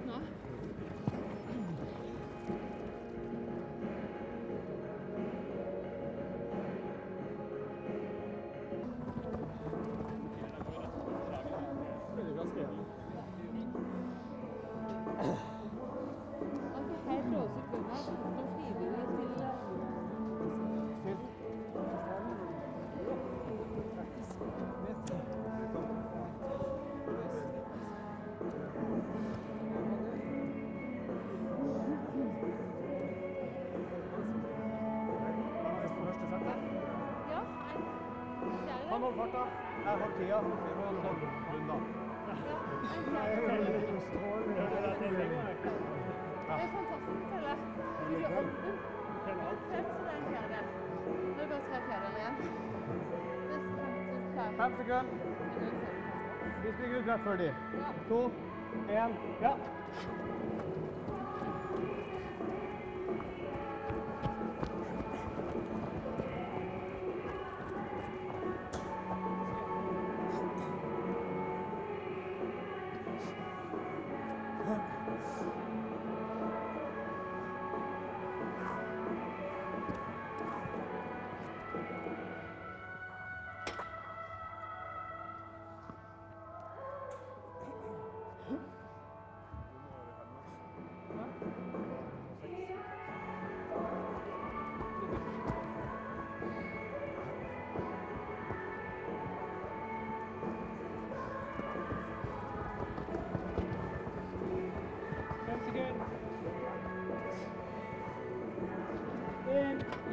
[0.00, 0.22] Ja.
[39.22, 39.42] Farta.
[39.84, 40.38] Jeg har tida.
[44.98, 45.26] Fjerde.
[46.46, 47.52] Det er fantastisk å telle.
[48.08, 48.76] Du gjør åpen.
[49.26, 50.66] Fem, så det er en fjerdedel.
[51.06, 52.36] Nå er det bare tre fjerdedeler igjen.
[54.58, 55.06] Fem sekunder.
[56.62, 57.48] Vi springer ut rett før de.
[58.08, 58.20] To,
[58.88, 59.10] én,
[59.42, 59.52] ja.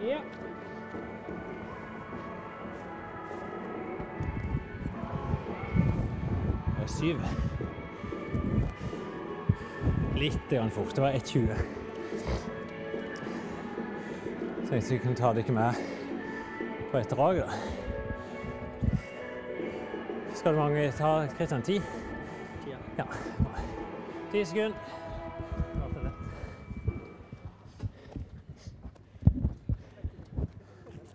[0.02, 0.18] Ja.
[6.66, 7.18] Det var syv.
[10.16, 10.96] Litt grann fort.
[10.96, 11.48] Det var 1,20.
[14.68, 15.74] Så jeg vi kunne ta dere med
[16.92, 17.36] på et drag.
[17.36, 17.48] da.
[20.36, 21.62] Skal du mange ta Kristian?
[21.62, 21.82] Ti?
[22.98, 23.04] Ja.
[24.32, 24.78] Ti sekunder.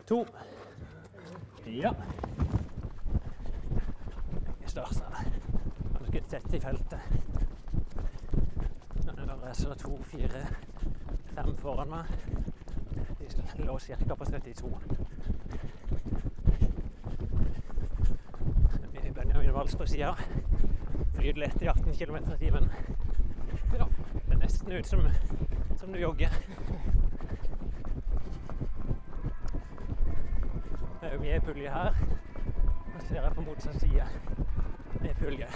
[0.07, 0.27] To.
[1.66, 1.90] Ja.
[4.61, 5.25] Jeg starter.
[5.92, 7.01] Nå skal jeg sette i feltet.
[9.07, 10.47] Der er så to, fire,
[11.35, 12.05] fem foran meg.
[13.75, 14.17] Lå ca.
[14.17, 14.79] på 32.
[19.15, 20.17] Benjamin Wals på sida.
[21.15, 22.71] flyter lett i 18 km i timen.
[23.79, 23.87] Ja.
[24.27, 25.01] Det er nesten ut som,
[25.77, 26.29] som du jogger.
[31.01, 31.95] Det er jo mye pulje her.
[32.95, 34.07] Nå ser jeg på motsatt side
[35.01, 35.49] med pulje.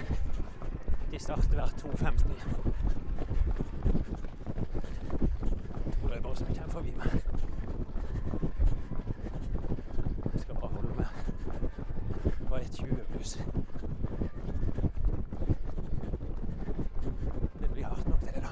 [1.12, 2.32] De starter hver 2.15.
[6.00, 7.10] To løpere som kommer forbi meg.
[10.32, 11.06] Jeg skal bare holde meg
[12.48, 13.44] på 1,20 pluss.
[17.60, 18.48] Det blir hardt nok, det, da.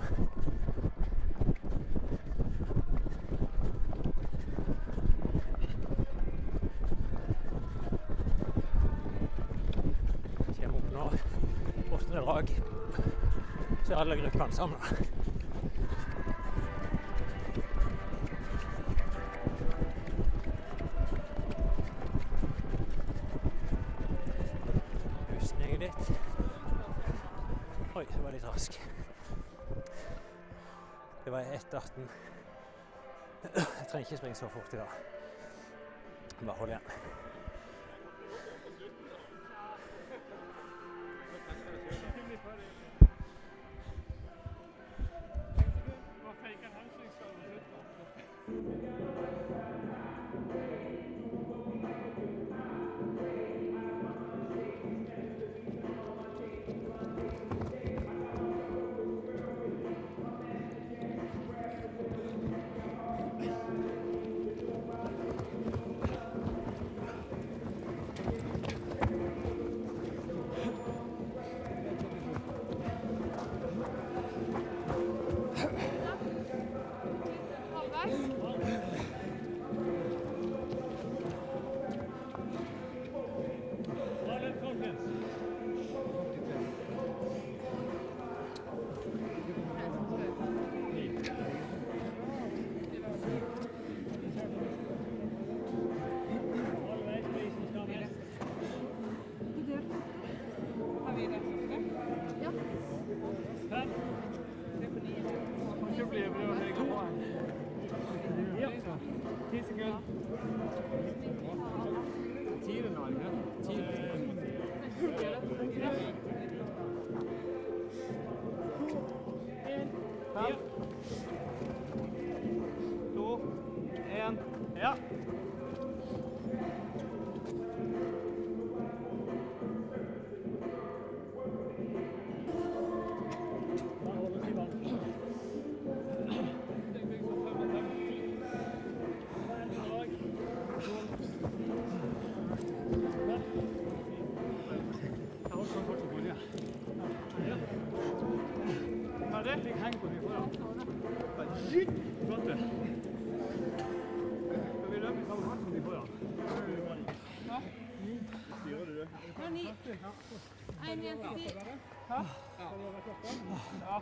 [10.60, 11.10] Kommer opp nå.
[11.92, 12.46] Åttende drag.
[13.84, 14.78] Så er alle gruppene samla.
[25.60, 26.08] Jeg litt.
[27.96, 28.80] Oi, det var litt rask.
[31.24, 32.08] Det var 1,18.
[33.44, 34.88] Jeg trenger ikke springe så fort i dag.
[36.40, 37.25] Bare hold igjen.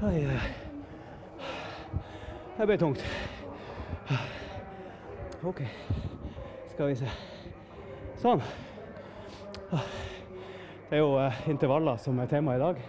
[0.00, 0.20] Oi.
[2.56, 3.02] Det ble tungt.
[5.44, 5.58] OK.
[6.70, 7.10] Skal vi se.
[8.22, 8.40] Sånn.
[9.68, 12.80] Det er jo eh, intervaller som er tema i dag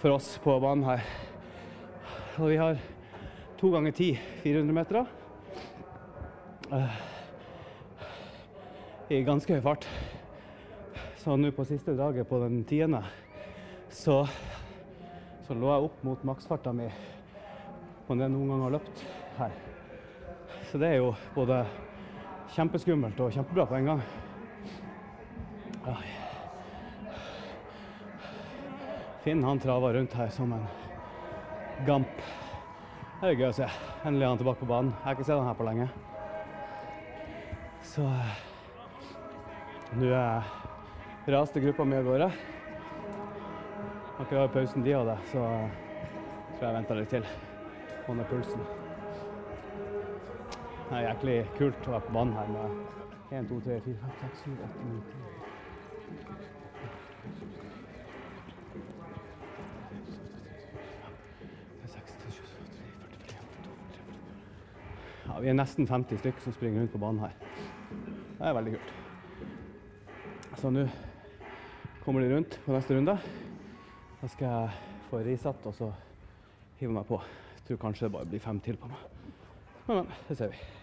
[0.00, 1.04] for oss på banen her.
[2.40, 2.80] Og vi har
[3.60, 4.08] to ganger ti
[4.40, 5.04] 400 meter.
[6.72, 7.00] Eh,
[9.12, 9.84] I ganske høy fart.
[11.20, 13.04] Så nå på siste draget på den tiende,
[13.92, 14.22] så
[15.50, 16.84] så lå jeg opp mot maksfarta mi
[18.06, 19.00] på det jeg noen gang har løpt
[19.34, 19.54] her.
[20.68, 21.56] Så det er jo både
[22.54, 24.04] kjempeskummelt og kjempebra på en gang.
[29.24, 30.68] Finn han traver rundt her som en
[31.82, 32.22] gamp.
[33.18, 33.66] Det er gøy å se.
[34.04, 34.94] Endelig er han tilbake på banen.
[35.00, 35.88] Jeg har ikke sett han her på lenge.
[37.90, 38.38] Så eh,
[39.98, 40.14] nå
[41.34, 42.30] raste gruppa mi av gårde.
[44.20, 45.38] Har i pausen de hadde, så
[46.58, 47.24] tror jeg venter litt til.
[48.04, 48.60] Få ned pulsen.
[50.90, 52.66] Det er jæklig kult å være på banen her med
[53.32, 55.40] 1, 2, 3, 4, 5, 6, 7, 8, 9, 10.
[65.30, 67.34] Ja, vi er nesten 50 stykker som springer rundt på banen her.
[68.36, 68.90] Det er veldig kult.
[70.60, 70.90] Så nå
[72.04, 73.16] kommer de rundt på neste runde.
[74.20, 75.86] Da skal jeg få risatt og så
[76.80, 77.16] hive meg på.
[77.56, 79.06] Jeg tror kanskje det bare blir fem til på meg.
[79.86, 80.79] Men, men, det ser vi.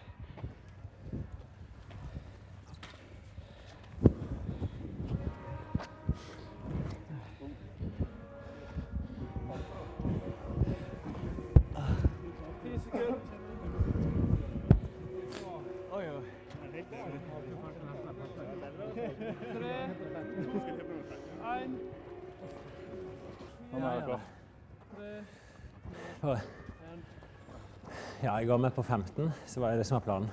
[28.47, 30.27] Jeg ga meg på 15, så var det det som var planen.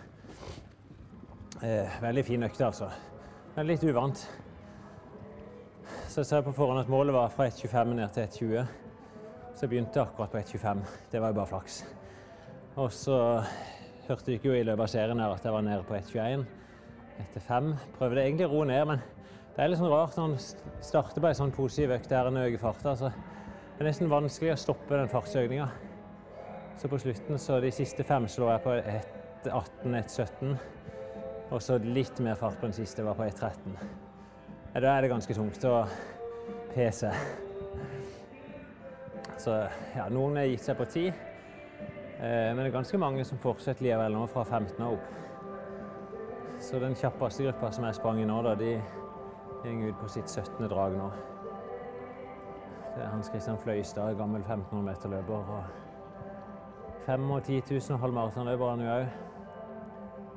[1.67, 2.87] Eh, veldig fin økt, altså.
[3.57, 4.21] Men litt uvant.
[6.07, 8.69] Så jeg sa på forhånd at målet var fra 1,25 ned til 1,20.
[9.57, 10.85] Så jeg begynte akkurat på 1,25.
[11.11, 11.81] Det var jo bare flaks.
[12.77, 13.17] Og så
[14.07, 16.45] hørte dere jo i løpet av serien her at jeg var nede på 1,21
[17.25, 17.73] etter 5.
[17.97, 19.03] Prøvde egentlig å roe ned, men
[19.57, 22.45] det er litt sånn rart når en starter på en sånn positiv økt der en
[22.45, 22.95] øker farta.
[22.95, 23.11] Altså.
[23.75, 25.67] det er nesten vanskelig å stoppe den fartsøkninga.
[26.77, 28.73] Så på slutten, så de siste fem slår jeg på
[29.51, 30.57] 1,18, 1,17.
[31.51, 33.77] Og så litt mer fart på den siste, var på 1,13.
[34.75, 35.85] Da er det ganske tungt å
[36.75, 37.13] pese.
[39.39, 39.55] Så
[39.95, 41.07] ja, noen har gitt seg på 10.
[41.09, 45.13] Eh, men det er ganske mange som fortsetter likevel nå fra 15 og opp.
[46.65, 48.75] Så den kjappeste gruppa som jeg sprang i nå, da, de
[49.63, 50.67] går ut på sitt 17.
[50.71, 51.09] drag nå.
[52.95, 55.35] Det er Hans Christian Fløystad, gammel 1500 meter løper.
[55.35, 55.84] og
[57.07, 59.07] 5 og 10 000 halvmaratonløper han jo òg.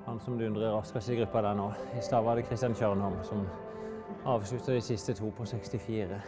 [0.08, 1.68] Han som dundrer raskest i gruppa der nå.
[1.96, 3.46] I stad var det Christian Tjørnholm som
[4.28, 6.20] avslutta de siste to på 64.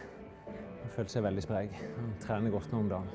[0.81, 1.75] Han følte seg veldig sprek.
[1.95, 3.09] Han trener godt nå om dagen.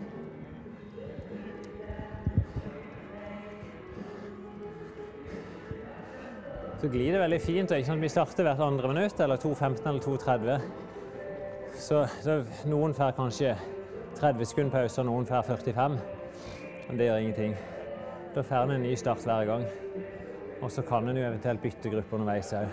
[6.81, 7.70] Så glir det veldig fint.
[7.70, 8.03] og ikke sant?
[8.03, 10.61] Vi starter hvert andre minutt, eller 2.15 eller 2.30.
[11.75, 13.55] Så, så noen får kanskje
[14.20, 15.99] 30 sekunder pause, og noen får 45.
[16.89, 17.57] Men det gjør ingenting.
[18.35, 19.64] Da får en en ny start hver gang.
[20.62, 22.68] Og så kan en jo eventuelt bytte gruppe underveis òg.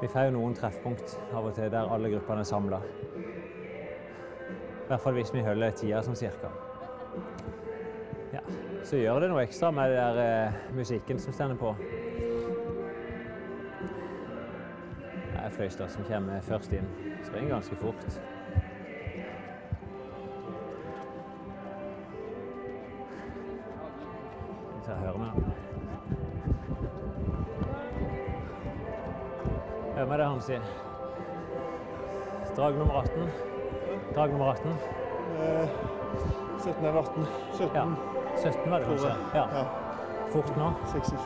[0.00, 2.78] Vi får jo noen treffpunkt av og til der alle gruppene er samla.
[4.84, 6.48] I hvert fall hvis vi holder tida som cirka.
[8.32, 8.40] Ja,
[8.84, 11.74] så gjør det noe ekstra med der eh, musikken som står på.
[15.28, 16.88] Det er Fløystad som kommer først inn.
[17.26, 18.20] Springer ganske fort.
[30.46, 30.62] Det han.
[32.56, 33.28] Drag nummer 18.
[34.14, 34.74] Drag nummer 18.
[36.64, 37.26] 17 eller 18.
[37.52, 37.84] 17, Ja.
[38.42, 39.12] 17 var det kanskje?
[39.34, 39.44] Ja.
[39.54, 39.64] Ja.
[40.32, 40.72] Fort nå?
[40.92, 41.18] 67.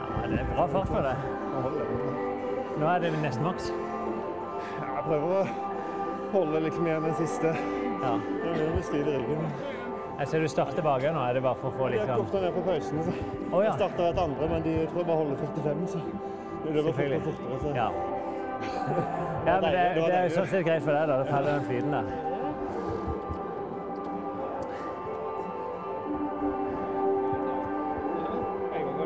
[0.00, 1.16] Ja, det er bra fart for det.
[2.80, 3.70] Nå er det nesten maks.
[3.70, 5.46] Jeg prøver å
[6.32, 7.54] holde liksom igjen den siste.
[8.04, 8.14] Ja.
[8.44, 9.46] Jeg blir litt stiv i ryggen.
[10.18, 11.20] Jeg ser du starter bak nå.
[11.28, 13.04] Er det bare for å få litt Jeg korter ned på pausene.
[13.04, 13.12] så.
[13.52, 13.62] Ja.
[13.68, 15.98] Jeg starter et andre, men de tror jeg bare holder 45, så
[16.64, 17.26] det blir fortere Selvfølgelig.
[17.26, 17.60] og fortere.
[17.60, 17.74] Så.
[17.74, 17.88] Ja.
[19.46, 21.16] Ja, men det, det er jo sånn sett greit for deg, da.
[21.20, 22.06] Da faller den flyten der.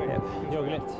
[0.09, 0.91] Jep, Jogge litt.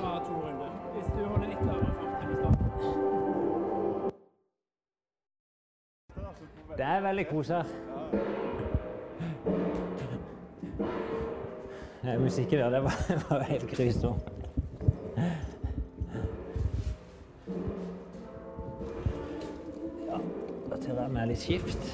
[6.79, 7.65] Det er veldig kos her.
[12.19, 12.93] Musikken der, det var,
[13.31, 13.97] var helt grys
[21.47, 21.85] litt.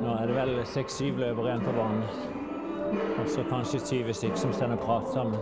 [0.00, 2.04] Nå er det vel seks-syv løpere igjen på banen.
[3.20, 5.40] Og så kanskje 20 stykker som står og prater sammen.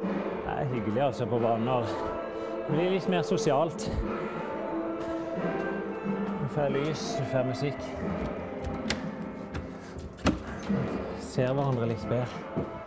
[0.00, 1.88] Det er hyggelig altså på banen.
[2.66, 3.90] Det blir litt mer sosialt.
[6.42, 8.49] Du får lys, du får musikk.
[11.40, 12.79] Ser hverandre litt bedre.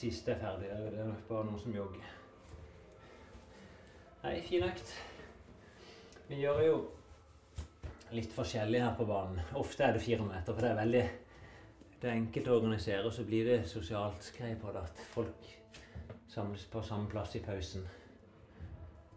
[0.00, 2.16] Siste er ferdig, Det er nok bare noen som jogger.
[4.22, 4.94] Nei, fin økt.
[6.28, 6.74] Vi gjør jo
[8.14, 9.40] litt forskjellig her på banen.
[9.58, 11.04] Ofte er det fire meter, for det er veldig
[12.00, 15.48] det er enkelt å organisere, og så blir det sosialt greie på det at folk
[16.32, 17.84] samles på samme plass i pausen.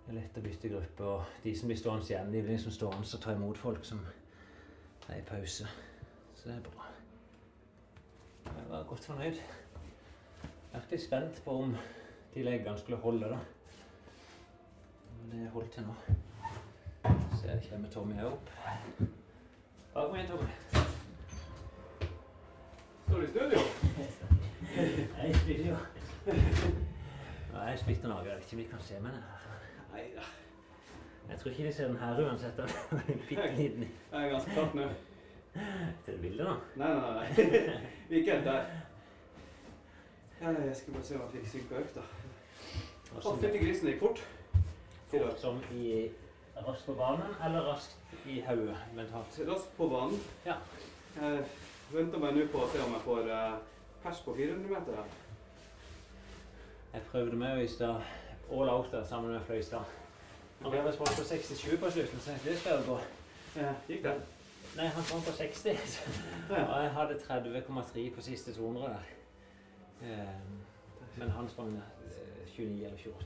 [0.04, 2.76] Det er lett å bytte gruppe, og de som blir stående igjen, de blir liksom
[2.76, 4.04] stående og ta imot folk som
[5.08, 5.70] er i pause.
[6.36, 6.90] Så det er bra.
[8.50, 9.40] Jeg var godt fornøyd.
[10.74, 11.74] Jeg er litt spent på om
[12.34, 13.38] de leggene skulle holde, da.
[15.22, 15.94] Men det holdt til nå.
[17.38, 18.50] Så jeg kommer Tommy her opp.
[19.94, 20.48] Bare kom igjen, Tommy.
[23.06, 23.60] Står du i studio?
[24.78, 25.78] Jeg spiller jo.
[27.54, 28.28] Nei, jeg splitter naken.
[28.28, 29.20] Jeg vet ikke om de kan se meg.
[29.92, 30.26] Nei da.
[31.30, 32.58] Jeg tror ikke de ser den her uansett.
[32.90, 33.84] Den er bitte liten.
[33.84, 34.90] Jeg er ganske klart nå.
[36.06, 36.56] Til det bildet, da.
[36.82, 37.28] Nei, nei, nei.
[38.10, 38.66] Vi er ikke helt der.
[40.44, 42.02] Jeg skal bare se om jeg fikk synka økta.
[42.04, 44.24] Å, Hvordan fytti grisen, gikk fort.
[45.14, 46.10] Fort som i
[46.66, 49.38] raskt på banen, eller raskt i hodet mentalt?
[49.48, 50.20] Raskt på banen.
[50.46, 50.58] Ja.
[51.16, 51.46] Jeg
[51.94, 53.56] venter meg nå på å se om jeg får eh,
[54.04, 55.16] pers på 400 meter.
[56.94, 58.04] Jeg prøvde meg i stad.
[58.52, 59.88] All out der sammen med Fløystad.
[60.62, 63.00] Han ble vel spurt på 67 på slutten, så det skal jeg gå.
[63.64, 64.18] Ja, Gikk det?
[64.76, 65.78] Nei, han kom på 60.
[65.96, 66.12] så-
[66.50, 69.23] Og jeg hadde 30,3 på siste 200 der.
[70.04, 70.30] Eh,
[71.16, 73.26] Men han sprang eh, 29 eller 28.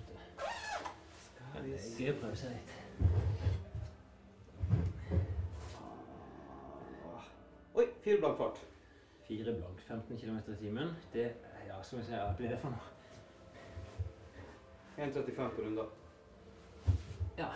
[1.54, 2.74] Men det er gøy å prøve seg litt.
[7.78, 8.62] Oi, fire blank fart.
[9.28, 10.94] Fire blank, 15 km i timen.
[11.14, 11.26] Det
[11.68, 12.94] ja, skal vi se, hva blir det for noe?
[14.98, 15.90] 1,35 på runder.
[17.38, 17.50] Ja.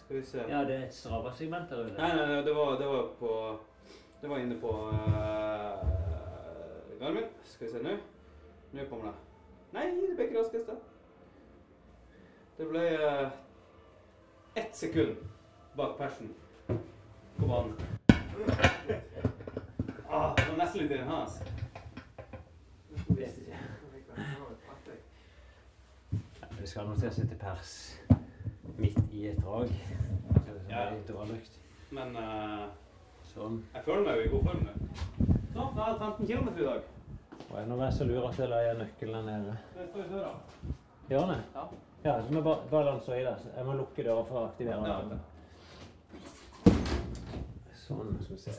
[0.00, 0.44] Skal vi se.
[0.48, 1.96] Ja, det er et Strava-segment der ute.
[1.98, 3.32] Nei, nei, nei, det var, det var på
[4.22, 6.17] Det var inne på uh,
[7.00, 7.24] Garmin.
[7.44, 7.96] Skal vi se nå.
[8.72, 9.14] Nå kommer det.
[9.72, 10.74] Nei, det ble ikke raskeste.
[12.58, 13.28] Det ble uh,
[14.58, 15.16] ett sekund
[15.78, 16.32] bak persen
[17.38, 17.76] på banen.
[20.08, 21.38] Ah, det var nesten litt i den ikke.
[26.58, 27.72] Vi skal nå til å sette pers
[28.78, 29.70] midt i et drag.
[29.70, 30.90] Så det er Ja.
[31.30, 31.54] litt.
[31.94, 32.66] Men uh,
[33.24, 33.62] Sånn.
[33.74, 35.37] jeg føler meg jo i god form nå.
[35.58, 36.82] Sånn, da er det 15 km i dag.
[37.50, 39.54] Og enda mer så lurer at jeg la igjen nøkkelen nede.
[39.74, 40.28] Det står i døra.
[41.08, 41.38] Gjør det?
[41.54, 41.64] Ja.
[42.04, 43.32] Ja, så jeg bare, bare la i det.
[43.56, 45.18] Jeg må lukke døra for å aktivere Ja, den.
[47.80, 48.52] Sånn, skal vi se.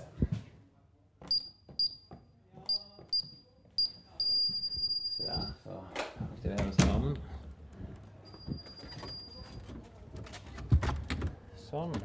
[5.14, 5.80] Se der, så
[6.26, 7.16] aktiveres varmen.
[11.70, 11.95] Sånn.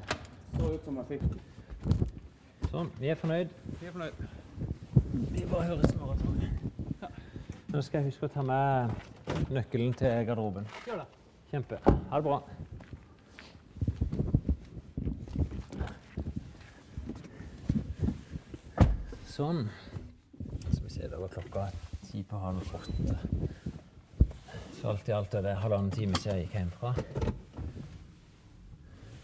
[0.55, 1.29] Så ut som jeg fikk.
[2.71, 2.95] Sånn.
[3.03, 3.59] Vi er fornøyd.
[3.83, 4.43] Vi er fornøyd.
[5.15, 7.11] Vi bare høres i morgen, tror.
[7.75, 10.67] Nå skal jeg huske å ta med nøkkelen til garderoben.
[10.87, 11.07] Gjør det.
[11.51, 11.79] Kjempe.
[11.87, 12.41] Ha det bra.
[19.35, 19.65] Sånn.
[20.71, 21.67] Skal vi se, da var klokka
[22.07, 23.17] ti på halv åtte.
[24.79, 26.95] Så alt i alt er det halvannen time siden jeg gikk hjemmefra.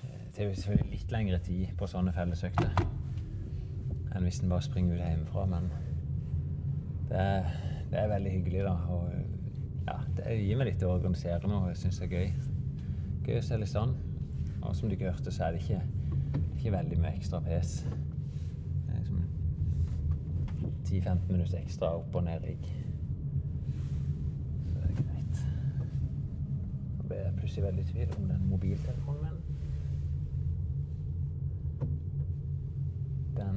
[0.04, 2.72] Eh, Det er jo selvfølgelig litt lengre tid på sånne fellesøkter
[4.20, 5.70] enn hvis en bare springer ut hjemmefra, men
[7.08, 7.44] det er,
[7.90, 8.74] det er veldig hyggelig, da.
[8.92, 9.12] Og
[9.86, 12.28] ja, det gir meg litt å organisere noe, jeg syns er gøy.
[13.26, 13.94] Gøy å se litt sånn.
[14.60, 15.80] Og som du ikke hørte, så er det ikke,
[16.58, 17.70] ikke veldig mye ekstra pes.
[17.80, 19.20] Det er liksom
[20.84, 22.64] 10-15 minutter ekstra opp og ned rigg.
[24.68, 25.36] Så det er greit.
[26.98, 29.38] Nå ble jeg plutselig veldig i tvil om den mobiltelefonen min.
[33.40, 33.56] Den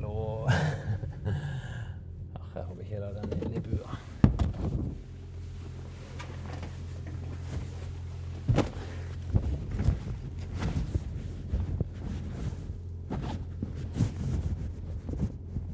[0.00, 0.48] lå
[2.34, 3.96] Ach, jeg håper ikke jeg la den inn i bua.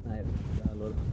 [0.05, 0.21] Nei,
[0.57, 1.07] der lå den.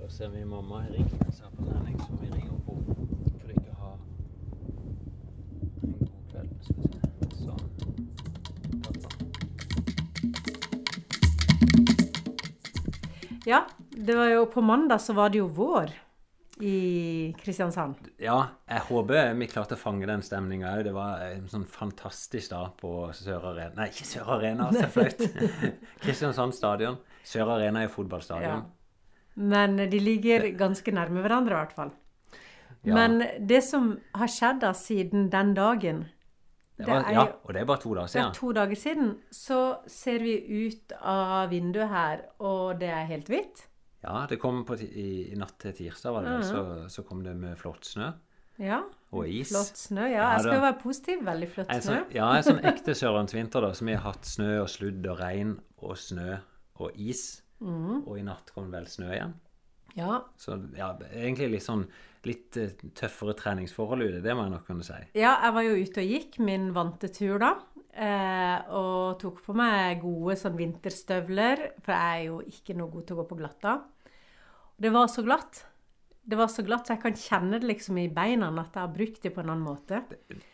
[0.00, 2.94] Da ser vi mamma har ringt jeg er på trening, så vi ringer opp henne
[3.40, 6.50] for ikke å ha en god kveld.
[6.62, 6.84] Skal vi
[7.40, 7.52] se.
[8.84, 9.08] Pappa.
[13.48, 13.60] Ja,
[13.90, 15.88] det var jo på mandag så var det jo vår
[16.62, 16.76] i
[17.40, 17.94] Kristiansand.
[18.22, 18.38] Ja,
[18.70, 20.84] jeg håper vi klarte å fange den stemninga òg.
[20.86, 25.20] Det var en sånn fantastisk dag på Sør Arena Nei, ikke Sør Arena, så flaut.
[26.04, 26.96] Kristiansand stadion.
[27.26, 28.62] Sør Arena er jo fotballstadion.
[29.36, 31.92] Men de ligger ganske nærme hverandre, i hvert fall.
[32.84, 32.94] Ja.
[32.94, 36.06] Men det som har skjedd da siden den dagen
[36.78, 38.34] Det var, er ja, og det er bare to dager Det er siden.
[38.34, 39.10] to dager siden.
[39.30, 40.34] Så ser vi
[40.66, 43.68] ut av vinduet her, og det er helt hvitt.
[44.02, 47.22] Ja, det kom på, i, i natt til tirsdag, var det vel, så, så kom
[47.22, 48.08] det med flott snø
[48.58, 48.80] Ja.
[49.12, 49.48] og is.
[49.52, 50.08] Flott snø.
[50.08, 51.22] Ja, Ja, jeg skal jo være positiv.
[51.24, 51.80] Veldig flott snø.
[51.86, 55.20] sånn, ja, en sånn ekte sørlandsvinter, da, som vi har hatt snø og sludd og
[55.20, 56.38] regn og snø
[56.80, 57.41] og is.
[57.62, 58.02] Mhm.
[58.06, 59.34] Og i natt kom vel snø igjen.
[59.94, 60.22] Ja.
[60.40, 61.84] Så ja, egentlig litt sånn
[62.26, 64.98] litt eh, tøffere treningsforhold ute, det må jeg nok kunne si.
[65.18, 67.56] ja, jeg var jo ute og gikk min vante tur da.
[67.92, 73.04] Eh, og tok på meg gode sånn vinterstøvler, for jeg er jo ikke noe god
[73.08, 73.74] til å gå på glatta.
[74.80, 75.66] Det var så glatt.
[76.22, 78.94] Det var så glatt, så jeg kan kjenne det liksom i beina at jeg har
[78.94, 80.00] brukt det på en annen måte.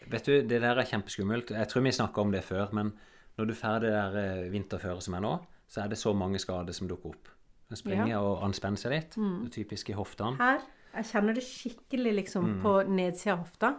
[0.08, 1.52] Vet du, det der er kjempeskummelt.
[1.52, 2.94] Jeg tror vi snakka om det før, men
[3.38, 5.36] når du får det der eh, vinterføret som er nå,
[5.68, 7.28] så er det så mange skader som dukker opp.
[7.68, 9.16] Den springer og anspenner seg litt.
[9.20, 9.44] Mm.
[9.44, 10.36] Det er typisk i hoftene.
[10.40, 10.62] Her,
[10.94, 12.62] jeg kjenner det skikkelig liksom Mm.
[12.62, 13.74] på nedsida av hofta.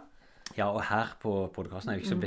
[0.56, 2.20] Ja, og her på podkasten er jo ikke så Mm,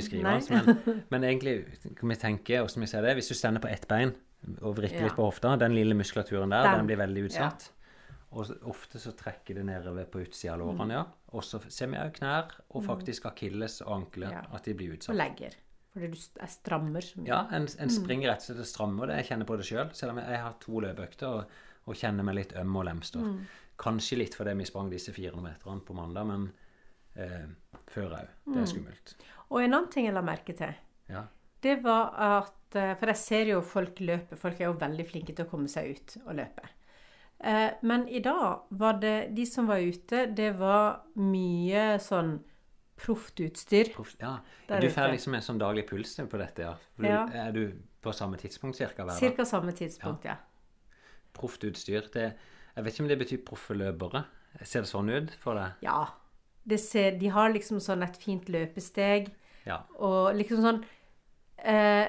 [0.50, 1.54] men, men egentlig
[1.96, 3.14] kan vi tenke hvordan vi ser det.
[3.16, 4.14] Hvis du stender på ett bein
[4.62, 5.04] og vrikker Ja.
[5.08, 6.78] litt på hofta, den lille muskulaturen der, Den.
[6.78, 7.70] den, blir veldig utsatt.
[8.32, 11.04] Og ofte så trekker det nedover på utsida av lårene, ja.
[11.32, 14.32] Og så ser vi òg knær og faktisk akilles og ankler, Mm.
[14.32, 14.42] Ja.
[14.56, 15.10] at de blir utsatt.
[15.14, 15.54] Og legger.
[15.94, 17.06] Fordi du er strammer.
[17.26, 19.20] Ja, en, en springer rett og slett og strammer det.
[19.20, 19.84] Jeg kjenner på det sjøl.
[19.92, 21.52] Selv, selv om jeg har to løpeøkter og,
[21.86, 23.28] og kjenner meg litt øm og lemstor.
[23.28, 23.44] Mm.
[23.84, 26.48] Kanskje litt fordi vi sprang disse 400 meterne på mandag, men
[27.14, 27.46] eh,
[27.94, 28.32] før òg.
[28.50, 29.14] Det er skummelt.
[29.50, 30.74] Og en annen ting jeg la merke til,
[31.12, 31.24] Ja.
[31.62, 34.36] det var at eh, For jeg ser jo folk løpe.
[34.40, 36.66] Folk er jo veldig flinke til å komme seg ut og løpe.
[37.38, 42.40] Eh, Men i dag var det De som var ute, det var mye sånn
[42.96, 43.84] proft utstyr.
[43.94, 44.38] Proff- Ja,
[44.80, 46.74] du får liksom en sånn daglig puls på dette, ja.
[46.96, 47.26] Du, Ja.
[47.32, 47.72] Er du
[48.02, 49.18] på samme tidspunkt cirka hver dag?
[49.18, 50.36] Cirka samme tidspunkt, ja.
[51.32, 52.02] Proft utstyr.
[52.12, 52.34] Det,
[52.76, 54.24] jeg vet ikke om det betyr proffe løpere.
[54.62, 55.72] Ser det sånn ut for deg?
[55.82, 56.06] Ja.
[56.66, 59.32] Det ser, de har liksom sånn et fint løpesteg.
[59.66, 59.82] Ja.
[59.98, 60.84] Og liksom sånn
[61.58, 62.08] eh,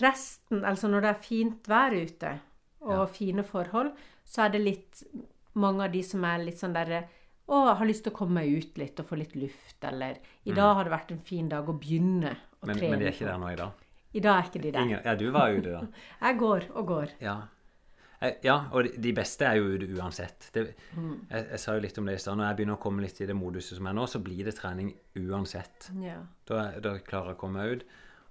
[0.00, 2.40] Resten, altså når det er fint vær ute
[2.80, 3.06] og Ja.
[3.06, 3.92] fine forhold,
[4.24, 5.02] så er det litt
[5.54, 7.08] mange av de som er litt sånn derre
[7.52, 10.52] å, har lyst til å komme meg ut litt og få litt luft, eller I
[10.56, 12.68] dag har det vært en fin dag å begynne å Mm.
[12.68, 12.90] Men, trene.
[12.90, 13.72] men de er ikke der nå i dag?
[14.14, 14.82] I dag er ikke de der.
[14.86, 15.80] Ingen, ja, du var ute da.
[16.22, 17.08] Jeg går og går.
[17.20, 17.36] Ja.
[18.22, 20.50] Eh, Ja, og de- beste er jo ute uansett.
[20.54, 21.26] Det, Mm.
[21.30, 22.36] jeg, jeg sa jo litt om det i stad.
[22.38, 24.54] Når jeg begynner å komme litt i det moduset som er nå, så blir det
[24.54, 25.90] trening uansett.
[26.00, 26.20] Ja.
[26.46, 27.84] Da, da klarer jeg å komme meg ut.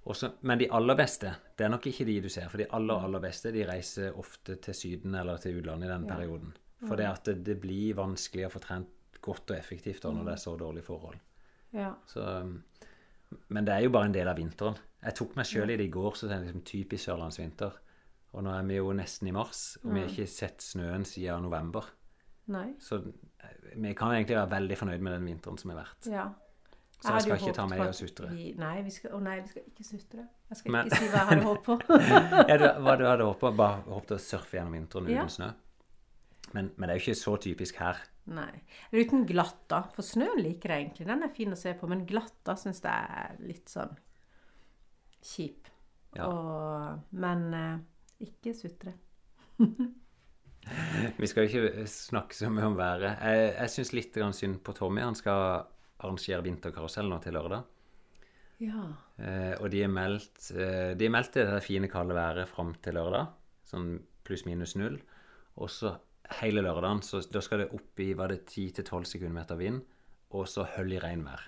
[0.06, 2.48] Også, men de aller beste, det er nok ikke de du ser.
[2.48, 6.06] For de aller, aller beste de reiser ofte til Syden eller til utlandet i den
[6.08, 6.14] Ja.
[6.16, 6.52] perioden.
[6.88, 8.88] For det, det blir vanskelig å få trent
[9.22, 11.18] godt og effektivt da, når det er så dårlige forhold.
[11.72, 11.92] ja.
[12.06, 12.62] Så, um,
[13.48, 14.76] men det er jo bare en del av vinteren.
[15.02, 17.78] Jeg tok meg sjøl i det i går, så det er liksom typisk sørlandsvinter.
[18.36, 21.42] Og nå er vi jo nesten i mars, og vi har ikke sett snøen siden
[21.46, 21.86] november.
[22.52, 22.74] Nei.
[22.80, 26.06] Så eh, vi kan egentlig være veldig fornøyd med den vinteren som har vært.
[26.12, 26.26] Ja.
[27.02, 28.28] Så jeg skal ikke ta med deg og sutre.
[28.36, 30.26] Vi, nei, vi skal, å nei, vi skal ikke sutre.
[30.52, 31.98] Jeg skal Men- ikke si hva jeg hadde håpet på.
[32.52, 33.40] Ja, du, hva du hadde håpet?
[33.40, 33.52] på?
[33.58, 35.26] Bare håpet å surfe gjennom vinteren uten Ja.
[35.40, 35.48] snø?
[36.52, 37.96] Men, men det er jo ikke så typisk her.
[38.30, 38.52] Nei.
[38.94, 39.82] Uten glatt, da.
[39.94, 41.08] For snøen liker jeg egentlig.
[41.08, 41.88] Den er fin å se på.
[41.90, 43.96] Men glatt da syns jeg er litt sånn
[45.22, 45.70] kjip.
[46.14, 46.28] Ja.
[46.28, 47.82] Og, men eh,
[48.28, 48.94] ikke sutre.
[51.18, 53.18] Vi skal ikke snakke så mye om været.
[53.18, 55.02] Jeg, jeg syns litt grann synd på Tommy.
[55.02, 55.64] Han skal
[56.02, 57.66] arrangere vinterkarusell nå til lørdag.
[58.62, 58.84] Ja.
[59.18, 62.94] Eh, og de er meldt eh, De er meldt det fine, kalde været fram til
[62.98, 63.32] lørdag.
[63.66, 63.96] Sånn
[64.26, 65.00] pluss-minus null.
[65.58, 65.96] Og så
[66.40, 69.82] hele lørdagen, så da skal det opp i var det 10-12 sekundmeter vind,
[70.32, 71.40] og så høll i regnvær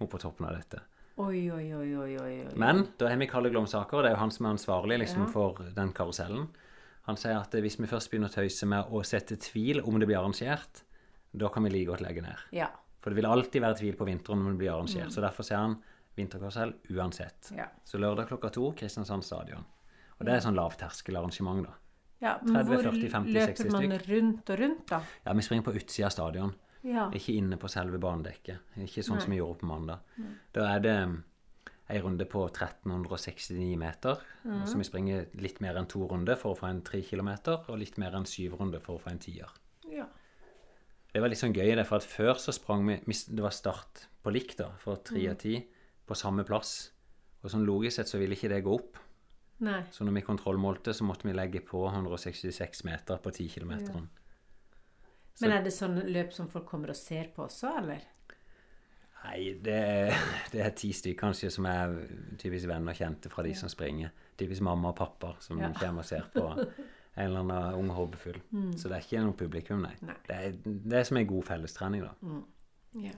[0.00, 0.80] opp på toppen av dette.
[1.18, 2.34] Oi, oi, oi, oi, oi.
[2.54, 5.24] Men da har vi Kalle Glomsaker, og det er jo han som er ansvarlig liksom,
[5.26, 5.32] Ja.
[5.32, 6.48] for den karusellen.
[7.08, 10.06] Han sier at hvis vi først begynner å tøyse med å sette tvil om det
[10.06, 10.82] blir arrangert,
[11.34, 12.36] da kan vi like godt legge ned.
[12.52, 12.68] Ja.
[13.00, 14.76] For det vil alltid være tvil på vinteren om det blir Mm.
[14.84, 15.10] arrangert.
[15.12, 15.82] Så derfor sier han
[16.16, 17.50] vinterkarusell uansett.
[17.56, 17.66] Ja.
[17.84, 19.64] Så lørdag klokka to, Kristiansand stadion.
[20.20, 21.72] Og det er sånn lavterskelarrangement, da.
[22.20, 22.38] Ja.
[22.42, 25.00] Men 30, hvor 40, 50, løper man rundt og rundt, da?
[25.26, 26.54] Ja, vi springer på utsida av stadion,
[26.84, 27.08] Ja.
[27.10, 28.58] ikke inne på selve banedekket.
[28.78, 29.98] Ikke sånn som vi gjorde på mandag.
[30.54, 31.24] Da er det um,
[31.90, 34.20] ei runde på 1369 meter.
[34.44, 34.66] Mm.
[34.66, 37.78] Så vi springer litt mer enn to runder for å få en tre kilometer, og
[37.78, 39.48] litt mer enn syv runder for å få en tier.
[39.90, 40.06] ja.
[41.10, 44.30] Det var litt sånn gøy, for at før så sprang vi Det var start på
[44.30, 45.30] likt, da, for tre Mhm.
[45.30, 45.66] av ti,
[46.06, 46.90] på samme plass.
[47.42, 48.98] Og sånn logisk sett så ville ikke det gå opp.
[49.60, 49.80] Nei.
[49.90, 53.72] Så når vi kontrollmålte, så måtte vi legge på 166 meter på 10 km.
[55.40, 58.04] Men er det sånn løp som folk kommer og ser på også, eller?
[59.24, 59.78] Nei, det
[60.52, 61.96] det er ti stykker kanskje som er
[62.38, 64.12] typisk venner og kjente fra de som springer.
[64.38, 65.72] Typisk mamma og pappa som Ja.
[65.74, 66.44] kommer og ser på
[67.18, 68.38] en eller annen ung håpefull.
[68.78, 69.94] Så det er ikke noe publikum, nei.
[70.06, 70.14] Nei.
[70.28, 72.14] Det er det er som en god fellestrening, da.
[73.02, 73.14] Ja.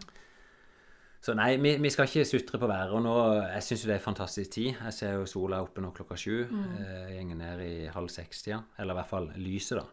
[1.21, 2.93] Så nei, vi, vi skal ikke sutre på været.
[2.97, 3.15] Og nå,
[3.53, 4.71] jeg syns jo det er fantastisk tid.
[4.73, 6.37] Jeg ser jo sola oppe nå klokka sju.
[6.49, 8.63] Eh, gjenger ned i halv seks-tida.
[8.81, 9.85] Eller i hvert fall lyset, da.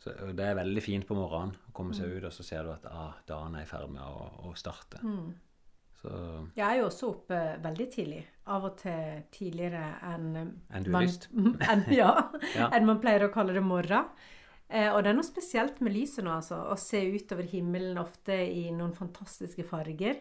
[0.00, 2.70] Så det er veldig fint på morgenen å komme seg ut, og så ser du
[2.72, 5.00] at ah, dagen er i ferd med å, å starte.
[6.00, 6.12] Så
[6.56, 8.20] Jeg er jo også oppe veldig tidlig.
[8.48, 11.28] Av og til tidligere enn Enn du har lyst.
[11.72, 12.14] enn, ja,
[12.56, 12.70] Ja.
[12.72, 14.08] enn man pleier å kalle det morgen.
[14.70, 16.62] Eh, og det er noe spesielt med lyset nå, altså.
[16.72, 20.20] Å se utover himmelen ofte i noen fantastiske farger.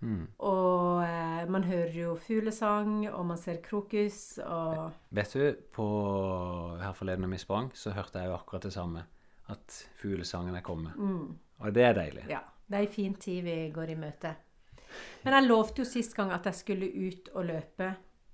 [0.00, 0.26] Mm.
[0.38, 5.86] Og eh, man hører jo fuglesang, og man ser krokus, og Vet du, på
[6.80, 9.06] her forleden da vi sprang, så hørte jeg jo akkurat det samme.
[9.50, 10.94] At fuglesangen er kommet.
[11.58, 12.28] Og det er deilig.
[12.30, 12.44] Ja.
[12.70, 14.30] Det er ei fin tid vi går i møte.
[15.24, 17.88] Men jeg lovte jo sist gang at jeg skulle ut og løpe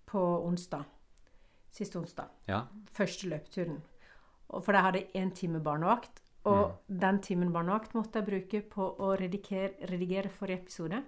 [0.07, 0.85] på onsdag.
[1.73, 2.29] Sist onsdag.
[2.49, 2.67] Ja.
[2.93, 3.81] Første løpeturen.
[4.53, 6.23] For jeg hadde én time barnevakt.
[6.47, 11.01] Og den timen barnevakt måtte jeg bruke på å redigere, redigere forrige episode.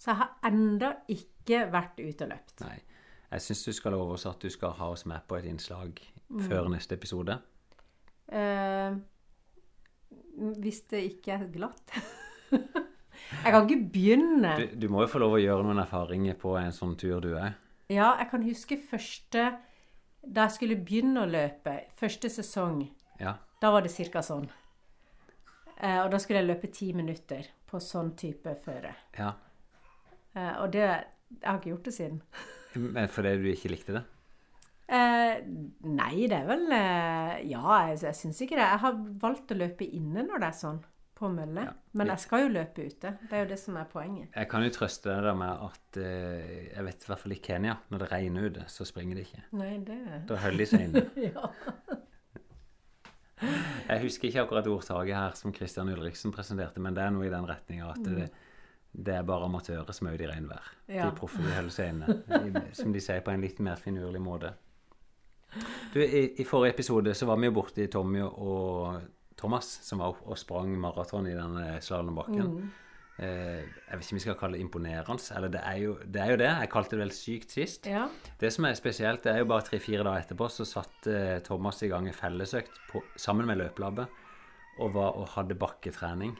[0.00, 2.60] Så jeg har enda ikke vært ute og løpt.
[2.64, 2.78] Nei.
[3.30, 6.00] Jeg syns du skal love oss at du skal ha oss med på et innslag
[6.48, 7.36] før neste episode.
[8.32, 8.96] Eh,
[10.62, 11.92] hvis det ikke er glatt.
[12.50, 14.54] jeg kan ikke begynne.
[14.58, 17.34] Du, du må jo få lov å gjøre noen erfaringer på en sånn tur du
[17.38, 17.54] er.
[17.90, 19.48] Ja, jeg kan huske første
[20.22, 22.82] Da jeg skulle begynne å løpe, første sesong,
[23.18, 23.34] Ja.
[23.60, 24.20] da var det ca.
[24.22, 24.48] sånn.
[25.80, 28.94] Eh, og da skulle jeg løpe ti minutter på sånn type føre.
[29.18, 29.32] ja.
[30.36, 32.22] Eh, og det Jeg har ikke gjort det siden.
[32.74, 34.04] Men fordi du ikke likte det?
[34.90, 35.36] Eh,
[35.86, 38.64] nei, det er vel eh, Ja, jeg, jeg syns ikke det.
[38.66, 40.80] Jeg har valgt å løpe inne når det er sånn,
[41.20, 41.66] på mølle.
[41.68, 41.74] Ja.
[42.00, 43.12] Men jeg skal jo løpe ute.
[43.22, 44.30] Det er jo det som er poenget.
[44.34, 47.76] Jeg kan jo trøste deg med at eh, jeg vet i hvert fall i Kenya,
[47.92, 49.44] når det regner ute, så springer de ikke.
[49.60, 50.00] Nei, det
[50.30, 51.06] Da holder de seg inne.
[51.30, 51.50] Ja.
[53.88, 57.32] Jeg husker ikke akkurat ordtaket her som Christian Ulriksen presenterte, men det er noe i
[57.32, 58.26] den retninga at det,
[58.92, 60.72] det er bare amatører som er ute i regnvær.
[60.90, 61.06] Ja.
[61.06, 62.64] De proffe de holder seg inne.
[62.76, 64.52] Som de sier på en litt mer finurlig måte.
[65.94, 69.00] Du, i, I forrige episode så var vi jo borti Tommy og
[69.40, 72.52] Thomas, som var opp og sprang maraton i denne slalåmbakken.
[73.20, 75.24] Eh, jeg vet ikke om vi skal kalle det imponerende.
[75.36, 76.50] Eller det er, jo, det er jo det.
[76.62, 77.88] Jeg kalte det vel sykt sist.
[77.90, 78.06] ja.
[78.40, 81.82] Det som er spesielt, det er jo bare tre-fire dager etterpå så satt eh, Thomas
[81.84, 84.20] i gang en fellesøkt på, sammen med løpelabbet
[84.80, 86.36] og, var, og hadde bakketrening.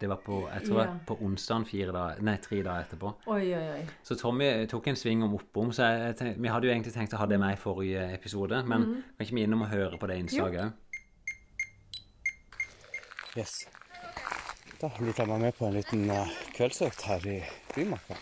[0.00, 0.94] Det var på, jeg tror Ja.
[1.06, 3.12] på onsdagen fire dager, nei, tre dager etterpå.
[3.30, 3.84] Oi, oi, oi.
[4.02, 5.72] Så Tommy tok en sving om oppom.
[5.72, 8.14] så jeg, jeg tenkte, Vi hadde jo egentlig tenkt å ha det med i forrige
[8.14, 8.84] episode, men
[9.16, 10.72] kan ikke vi innom og høre på det innslaget òg?
[13.36, 13.66] Yes.
[14.80, 17.40] Da lurte jeg meg med på en liten uh, kveldsøkt her i
[17.74, 18.18] Bymarka.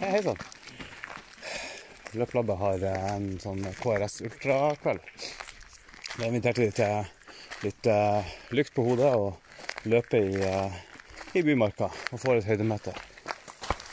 [0.00, 0.36] Hei sann.
[2.16, 5.02] Løplabbet har eh, en sånn KRS Ultra-kveld.
[6.16, 10.72] Da inviterte de til litt uh, lykt på hodet og løpe i, uh,
[11.36, 12.94] i Bymarka og få et høydemøte.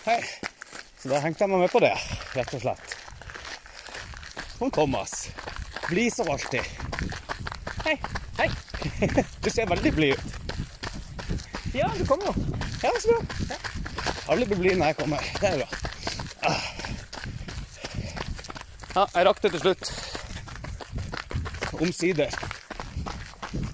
[0.05, 0.20] Hei.
[1.01, 1.91] Så da hengte jeg meg med på det,
[2.38, 2.95] rett og slett.
[4.61, 5.28] Hun Thomas.
[5.89, 6.63] Blid som alltid.
[7.84, 7.97] Hei.
[8.39, 8.49] Hei.
[9.43, 10.39] Du ser veldig blid ut.
[11.76, 12.47] Ja, du kommer jo.
[12.82, 13.59] Ja, så bra.
[14.32, 15.30] Alle blir blide når jeg kommer.
[15.41, 15.70] Det er bra.
[16.47, 16.63] Ah.
[18.96, 19.89] Ja, jeg rakk det til slutt.
[21.84, 22.36] Omsider.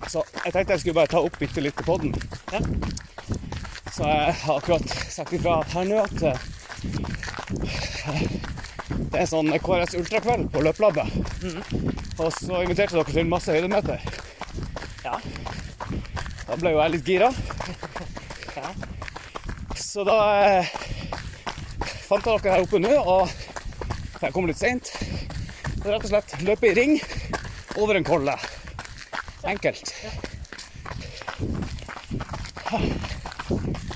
[0.10, 2.16] Så jeg tenkte jeg skulle bare ta opp bitte litt til podden.
[2.50, 2.62] Ja.
[3.94, 6.40] Så jeg har akkurat sagt ifra her nå at eh,
[9.12, 11.14] det er sånn KRS Ultrakveld på løplabbet.
[12.18, 14.02] Og så inviterte dere til masse høydemeter.
[15.06, 15.20] Ja.
[16.48, 17.30] Da ble jo jeg litt gira.
[18.58, 18.74] Ja.
[19.78, 20.18] Så da
[20.50, 20.74] eh,
[22.10, 23.30] fant jeg dere her oppe nå, og
[24.22, 24.90] jeg kom litt seint.
[25.82, 26.92] Rett og slett løpe i ring
[27.82, 28.36] over en kolle.
[29.50, 29.94] Enkelt.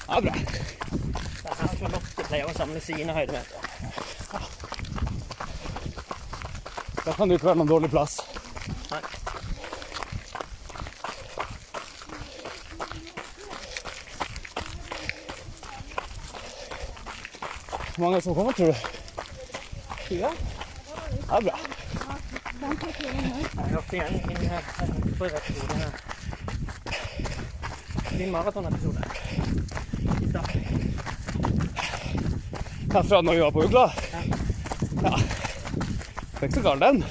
[0.07, 0.33] Ja, bra.
[0.33, 3.61] Det er her Charlotte pleier å samle sine høydemeter.
[7.05, 8.17] Da kan det ikke være noen dårlig plass.
[8.89, 9.03] Nei.
[17.93, 18.75] Hvor mange er som kommer, tror du?
[20.09, 20.33] Fire?
[21.29, 21.64] Ja, bra.
[23.75, 24.63] Jeg hørte igjen min eh,
[25.17, 25.87] forrige episode.
[28.17, 29.01] Min maratonepisode.
[32.93, 33.83] Herfra når vi var på Ugla?
[34.13, 34.21] Ja.
[36.31, 37.03] Det er ikke så gal, den.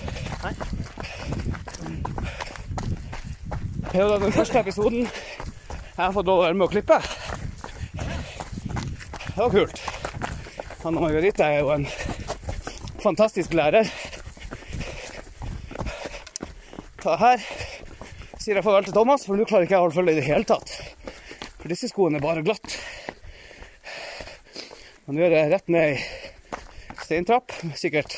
[3.90, 6.98] Det er jo den første episoden jeg har fått lov å være med å klippe.
[7.92, 9.84] Det var kult.
[10.80, 11.84] Anna Margarita er jo en
[13.04, 13.84] fantastisk lærer.
[17.04, 17.42] Ta her
[18.40, 20.24] sier jeg farvel til Thomas, for nå klarer ikke jeg å holde følge i det
[20.24, 20.70] hele tatt.
[21.58, 22.76] For disse skoene er bare glatt.
[25.04, 28.16] Og nå er det rett ned i steintrapp, sikkert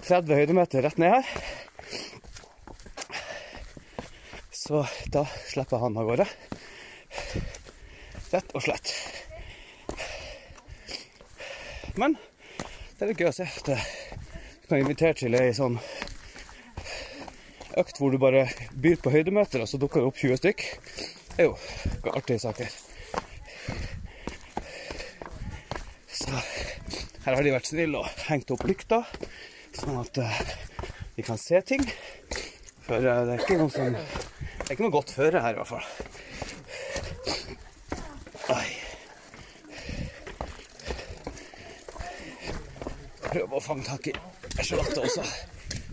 [0.00, 1.28] 30 høydemeter rett ned her.
[4.48, 4.80] Så
[5.12, 6.28] da slipper han av gårde.
[8.32, 8.94] Rett og slett.
[12.00, 12.16] Men
[12.96, 15.76] det er litt gøy å se at du kan invitere til ei sånn
[17.78, 20.64] økt hvor du bare byr på høydemeter, og så dukker det opp 20 stykk.
[21.30, 21.56] Det er jo
[22.10, 22.72] artige saker.
[26.20, 26.32] Så
[27.24, 29.02] her har de vært snille og hengt opp lykta,
[29.76, 30.40] sånn at uh,
[31.16, 31.84] vi kan se ting.
[32.86, 35.58] For uh, det er ikke noe som Det er ikke noe godt føre her, i
[35.58, 35.86] hvert fall.
[38.50, 38.68] Oi.
[43.30, 44.14] Prøve å fange tak i
[44.62, 45.24] Charlotte også.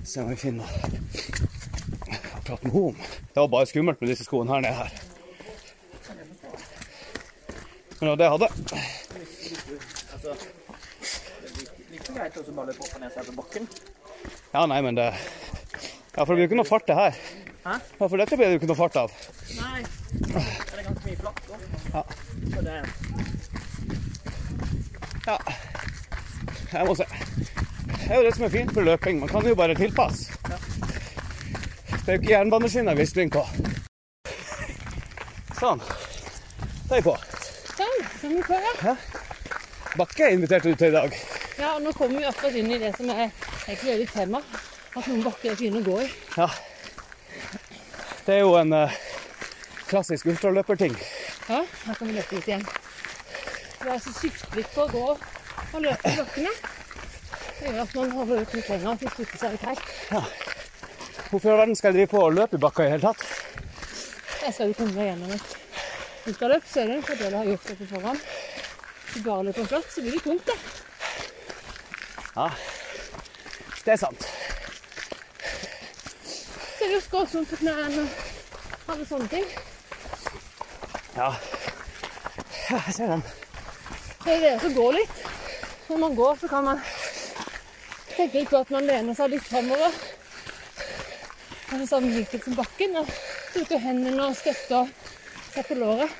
[0.07, 1.06] Se om vi finner å
[2.47, 2.97] prate noe om.
[3.33, 4.91] Det var bare skummelt med disse skoene her nede her.
[7.97, 8.49] Men det var det jeg hadde.
[14.53, 15.13] Ja, nei, men det
[16.15, 17.17] Ja, for det blir jo ikke noe fart, det her.
[17.65, 17.73] Hæ?
[17.99, 19.11] Ja, for dette blir det jo ikke noe fart av.
[19.57, 19.83] Nei.
[20.17, 21.61] Det er ganske mye flatt òg.
[21.93, 22.03] Ja.
[22.53, 22.77] Så det
[25.27, 25.37] Ja.
[26.71, 27.05] Jeg må se.
[28.07, 29.19] Det er jo det som er fint med løping.
[29.19, 30.36] Man kan jo bare tilpasse.
[32.07, 33.41] Det er jo ikke jernbaneskinner vi springer på.
[35.57, 35.81] Sånn.
[36.87, 37.15] Da er vi på.
[37.73, 38.93] Sånn, så er vi på, ja.
[39.99, 41.17] Bakke inviterte du til i dag.
[41.59, 44.39] Ja, og nå kommer vi akkurat inn i det som er egentlig er litt tema.
[44.93, 46.09] At noen bakker er fine å gå i.
[46.37, 46.47] Ja.
[48.23, 48.95] Det er jo en uh,
[49.91, 50.95] klassisk ultraløperting.
[51.49, 52.63] Ja, her kan vi løpe litt igjen.
[53.81, 56.55] Det er altså skifte på å gå og løpe i bakkene.
[57.57, 60.55] Det gjør at man holder ut litt lenger til spytte seg litt helt.
[61.29, 63.23] Hvorfor i all verden skal jeg drive på og løpe i bakka i hele tatt?
[64.45, 65.55] Jeg skal jo komme meg gjennom et
[66.31, 68.21] ultraløp, så er det en fordel å ha gjort det på forhånd.
[69.07, 70.51] Hvis du bare løper flatt, så blir det tungt,
[72.37, 72.49] Ja,
[73.83, 74.27] Det er sant.
[76.23, 79.47] Så er det jo skålsomt på knærne og alle sånne ting.
[81.17, 81.31] Ja.
[82.69, 83.23] ja jeg ser den.
[84.23, 85.23] Det er det det som går litt.
[85.89, 86.85] Når man går, så kan man
[88.15, 90.06] tenke litt på at man lener seg litt framover.
[91.67, 92.95] Altså samme vinkel som bakken.
[93.01, 93.11] Og
[93.53, 94.91] bruker hendene og støtter
[95.53, 96.11] seg på låret.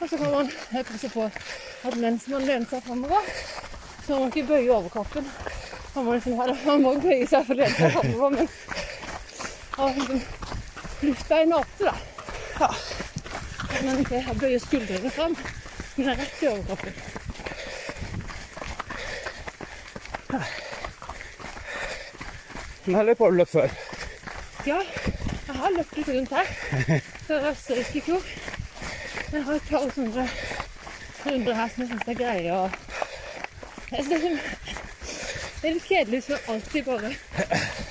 [0.00, 1.28] Og så kan man passe på
[1.84, 3.28] at mens man lener seg framover,
[4.06, 5.28] så må man ikke bøye overkroppen.
[5.94, 8.48] Man må, liksom, man må bøye seg for å lene seg framover, men
[9.76, 10.22] ha liksom
[11.04, 11.94] lufta i nape, da.
[12.64, 15.36] At man ikke bøyer skuldrene fram,
[15.96, 16.94] men er rett i overkroppen.
[20.34, 20.63] Den
[22.92, 23.76] her løper har du løpt før.
[24.66, 24.80] Ja,
[25.46, 26.50] jeg har løpt litt rundt her.
[27.24, 28.26] Før Østerrike i fjor.
[29.32, 30.26] Jeg har et par hundre
[31.24, 32.58] runder her som jeg syns er greie.
[32.58, 32.70] Og
[33.92, 34.32] jeg synes det,
[35.60, 37.12] det er litt kjedelig hvis man alltid bare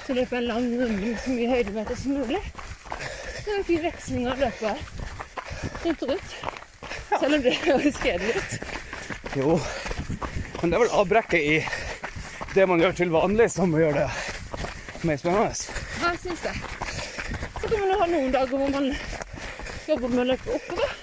[0.04, 2.44] skal løpe en lang runde med så mye høydemeter som mulig.
[3.44, 4.76] Det er en fin veksling å løpe
[5.84, 6.38] rundt og rundt.
[7.14, 8.52] Selv om det høres kjedelig ut.
[9.42, 9.58] Jo.
[10.62, 11.58] Men det er vel avbrekket i
[12.54, 14.08] det man gjør til vanlig, som gjør det
[15.08, 15.54] mer spennende.
[16.02, 16.54] Ja, jeg syns det.
[17.62, 18.90] Så kan man jo ha noen dager hvor man
[19.88, 20.96] jobber med å løpe oppover.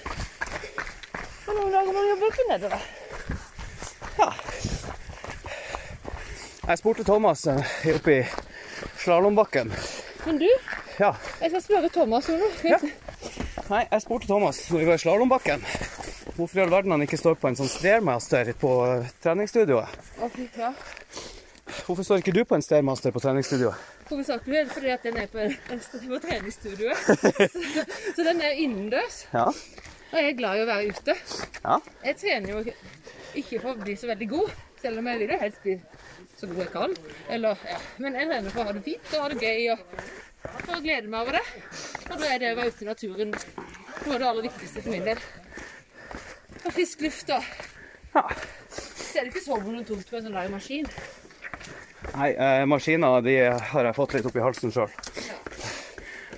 [1.47, 2.89] Og noen dager man jobber oppe nedover.
[6.67, 7.61] Jeg spurte Thomas eh,
[7.95, 8.25] oppe i
[9.03, 9.71] slalåmbakken.
[10.25, 10.47] Men du,
[10.99, 11.15] Ja.
[11.41, 12.51] jeg skal spørre Thomas om noe.
[12.63, 12.77] Ja.
[13.71, 15.63] Nei, jeg spurte Thomas når vi var i slalåmbakken
[16.35, 19.97] hvorfor i all verden han ikke står på en sånn stairmaster på eh, treningsstudioet.
[20.57, 20.71] Ja.
[21.85, 23.75] Hvorfor står ikke du på en stairmaster på treningsstudioet?
[24.11, 26.97] Hovedsakelig fordi at den er på, på treningsstudioet.
[27.53, 27.85] Så,
[28.15, 29.21] så den er innendørs.
[29.33, 29.45] Ja.
[30.11, 31.15] Og jeg er glad i å være ute.
[31.63, 31.77] Ja.
[32.03, 32.63] Jeg trener jo
[33.39, 34.49] ikke for å bli så veldig god,
[34.81, 35.77] selv om jeg vil jo helst bli
[36.35, 36.95] så god jeg kan.
[37.31, 37.77] Eller, ja.
[38.03, 39.85] Men jeg trener for å ha det fint og ha det gøy og
[40.41, 41.45] for å glede meg over det.
[42.09, 44.95] Og da er det å være ute i naturen noe av det aller viktigste for
[44.95, 45.23] min del.
[46.65, 47.51] Og frisk luft og
[48.11, 48.25] Ja.
[48.71, 50.87] Så er det ikke så monotont på en sånn der maskin.
[52.15, 53.35] Nei, eh, maskiner de
[53.71, 54.89] har jeg fått litt opp i halsen sjøl.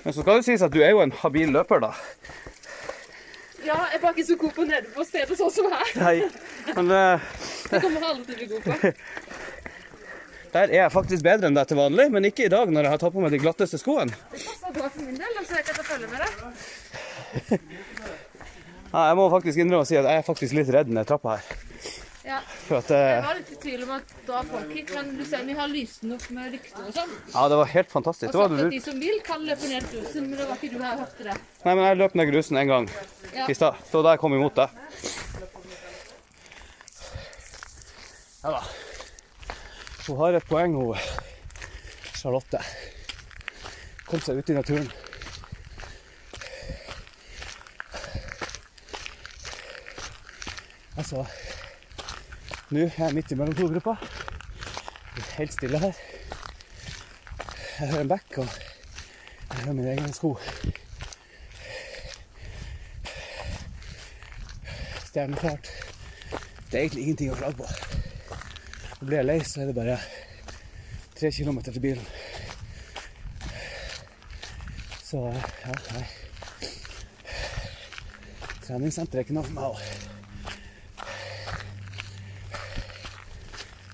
[0.03, 1.93] Men så skal det sies at du er jo en habil løper, da.
[3.63, 5.93] Ja, jeg er bare ikke så god på nede på stedet sånn som her.
[6.01, 6.15] Nei.
[6.75, 7.29] Men eh,
[7.71, 8.93] Det kommer jeg aldri til å bli god på.
[10.53, 12.93] Der er jeg faktisk bedre enn deg til vanlig, men ikke i dag når jeg
[12.93, 14.13] har tatt på meg de glatteste skoene.
[14.35, 17.63] Det passer bra for min del, altså jeg kan ta følge med deg.
[18.93, 21.39] Nei, jeg må faktisk innrømme å si at jeg er faktisk litt redd ned trappa
[21.39, 21.63] her.
[22.23, 22.37] Ja.
[22.77, 25.43] At Jeg eh, var litt i tvil om at da folk hit, men du ser
[25.43, 27.11] vi har lyst den opp med lykter og sånn.
[27.33, 28.29] Ja, det var helt fantastisk.
[28.31, 30.79] Og sagt at de som vil, kan løpe ned grusen, men det var ikke du
[30.85, 31.35] her hørte det.
[31.65, 32.87] Nei, men jeg løp ned grusen en gang
[33.33, 33.49] Ja.
[33.51, 33.75] i stad.
[33.83, 34.79] Det var da jeg kom imot deg.
[38.43, 38.63] Ja da.
[40.07, 40.95] Hun har et poeng, hun
[42.19, 42.59] Charlotte.
[44.07, 44.87] Kom seg ut i naturen.
[50.97, 51.25] Altså
[52.73, 53.95] Nå er jeg midt imellom to grupper.
[55.17, 55.91] Er helt stille her.
[57.79, 58.47] Jeg hører en bekk, og
[59.49, 60.31] jeg hører mine egne sko.
[65.05, 65.69] Stjerneklart.
[66.71, 67.69] Det er egentlig ingenting å klage på.
[69.03, 69.99] Blir jeg lei, så er det bare
[71.19, 72.09] tre kilometer til bilen.
[75.03, 76.07] Så ja, nei.
[78.65, 79.69] Treningssenter er ikke noe for meg.
[79.69, 80.12] også.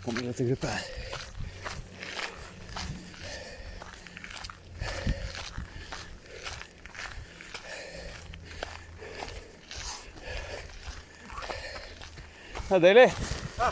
[0.09, 0.85] Kommer litt til her.
[12.69, 13.05] Det er deilig.
[13.59, 13.69] Ja.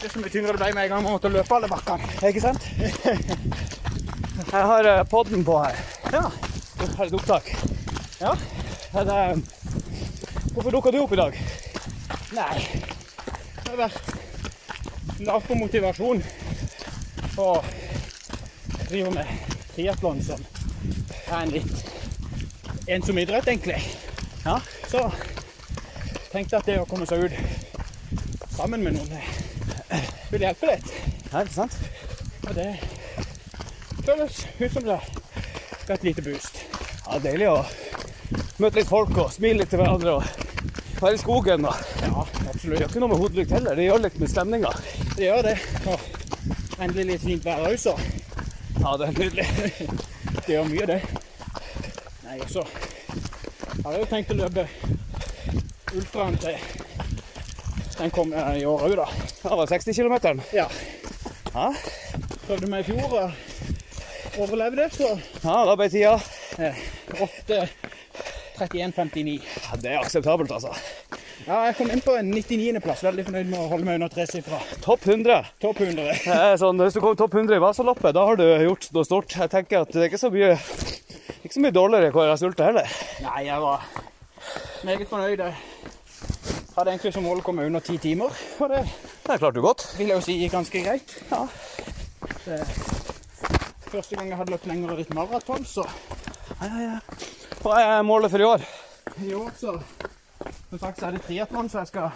[0.00, 2.08] Det er så mye tyngre det ble med en gang man måtte løpe alle bakkene.
[2.30, 2.64] Ikke sant?
[4.48, 5.84] Jeg har eh, podden på her.
[6.08, 6.24] Ja.
[6.80, 7.52] Jeg har et opptak.
[8.24, 8.32] Ja.
[8.96, 9.22] Det,
[10.54, 11.40] hvorfor dukka du opp i dag?
[12.32, 12.85] Nei.
[15.26, 16.20] Det har på motivasjon
[17.42, 17.64] og
[18.86, 19.30] driver med
[19.74, 20.44] triatlon som
[21.26, 23.80] er en litt ensom idrett, egentlig.
[24.44, 24.60] Ja.
[24.86, 25.00] Så
[26.30, 27.34] tenkte jeg at det å komme seg ut
[28.54, 30.94] sammen med noen eh, vil hjelpe litt.
[31.32, 31.74] Ja, ikke sant?
[32.46, 32.68] Og det
[34.06, 36.62] føles ut som det er et lite boost.
[37.02, 37.58] Ja, deilig å
[38.62, 41.66] møte litt folk og smile litt til hverandre og være i skogen.
[41.66, 41.82] Og.
[42.06, 42.78] Ja, Det absolutt.
[42.78, 44.72] gjør ikke noe med hodelykt heller, det gjør litt med stemninga.
[45.16, 45.54] Det gjør det.
[45.88, 46.00] Og
[46.84, 47.92] endelig litt fint vær òg, så
[48.76, 49.46] Ja, det er nydelig.
[50.46, 50.98] det gjør mye, det.
[52.26, 52.62] Nei, og så
[53.84, 54.64] har jeg jo tenkt å løpe
[55.96, 56.56] ultraen til
[57.96, 59.06] den kom i år òg, da.
[59.40, 60.16] Det var 60 km.
[60.52, 60.66] Ja.
[61.54, 61.66] Ja.
[62.46, 63.30] Prøvde meg i fjor og
[64.44, 66.20] overlevde, så ja, da ble tida
[67.16, 69.40] 8.31,59.
[69.40, 70.68] ja, Det er akseptabelt, altså.
[71.46, 73.04] Ja, jeg kom inn på en 99.-plass.
[73.06, 74.58] Veldig fornøyd med å holde meg under tresifra.
[74.82, 75.44] Topp 100.
[75.62, 76.08] Topp 100.
[76.26, 79.06] Det er sånn, hvis du kommer topp 100 i Vasaloppet, da har du gjort noe
[79.06, 79.36] stort.
[79.38, 80.56] Jeg tenker at det er ikke så mye,
[81.46, 82.96] ikke så mye dårligere sultet heller.
[83.22, 83.86] Nei, jeg var
[84.88, 85.44] meget fornøyd.
[85.46, 88.82] Jeg hadde egentlig som mål å komme under ti timer, og det
[89.26, 89.86] Det klarte du godt.
[89.98, 91.14] vil jeg jo si gikk ganske greit.
[91.30, 91.44] Ja.
[92.46, 92.58] Det,
[93.90, 95.86] første gang jeg hadde løpt lenger et maraton, så
[96.58, 96.98] Ja, ja, ja.
[97.62, 98.66] Hva er målet for i år?
[99.22, 99.72] i år så
[100.74, 102.10] Sagt så er det triatlon, så jeg skal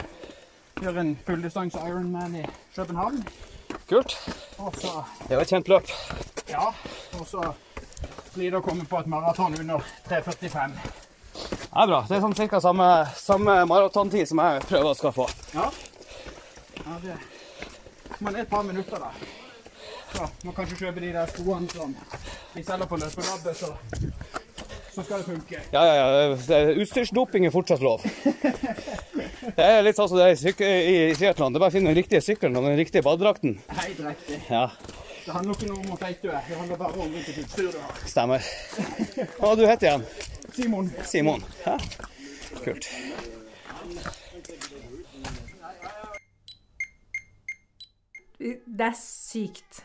[0.82, 2.42] gjøre en fulldistanse Ironman i
[2.74, 3.22] København.
[3.88, 4.16] Kult.
[4.58, 5.92] Også, Det var et kjent løp.
[6.48, 6.66] Ja,
[7.18, 7.52] og så
[8.34, 10.74] blir det å komme på et maraton under 3.45.
[11.34, 12.00] Det er bra.
[12.08, 12.60] Det er sånn ca.
[12.60, 15.28] samme, samme maratontid som jeg prøver å få.
[15.54, 15.70] Ja.
[16.82, 17.18] ja det
[18.18, 19.12] Men et par minutter, da.
[20.10, 21.94] Så må kanskje kjøpe de der skoene som
[22.54, 23.76] de selger på løpelabbet, så,
[24.94, 25.60] så skal det funke.
[25.72, 26.60] Ja, ja, ja.
[26.82, 28.02] Utstyrsdoping er fortsatt lov.
[29.56, 31.52] Det er litt sånn som det er i, triatlon.
[31.52, 33.56] Det er bare å finne den riktige sykkelen og den riktige badedrakten.
[33.80, 34.40] Helt riktig.
[34.50, 34.66] Ja,
[35.24, 37.70] Det handler ikke noe om hvor feit du er, det handler bare om hvilket utstyr
[37.70, 37.98] du har.
[38.08, 38.46] stemmer.
[39.38, 40.06] Hva du heter igjen?
[40.56, 40.90] Simon.
[41.06, 41.44] Simon.
[41.66, 41.76] Ja.
[42.64, 42.88] Kult.
[48.40, 49.84] Det er sykt.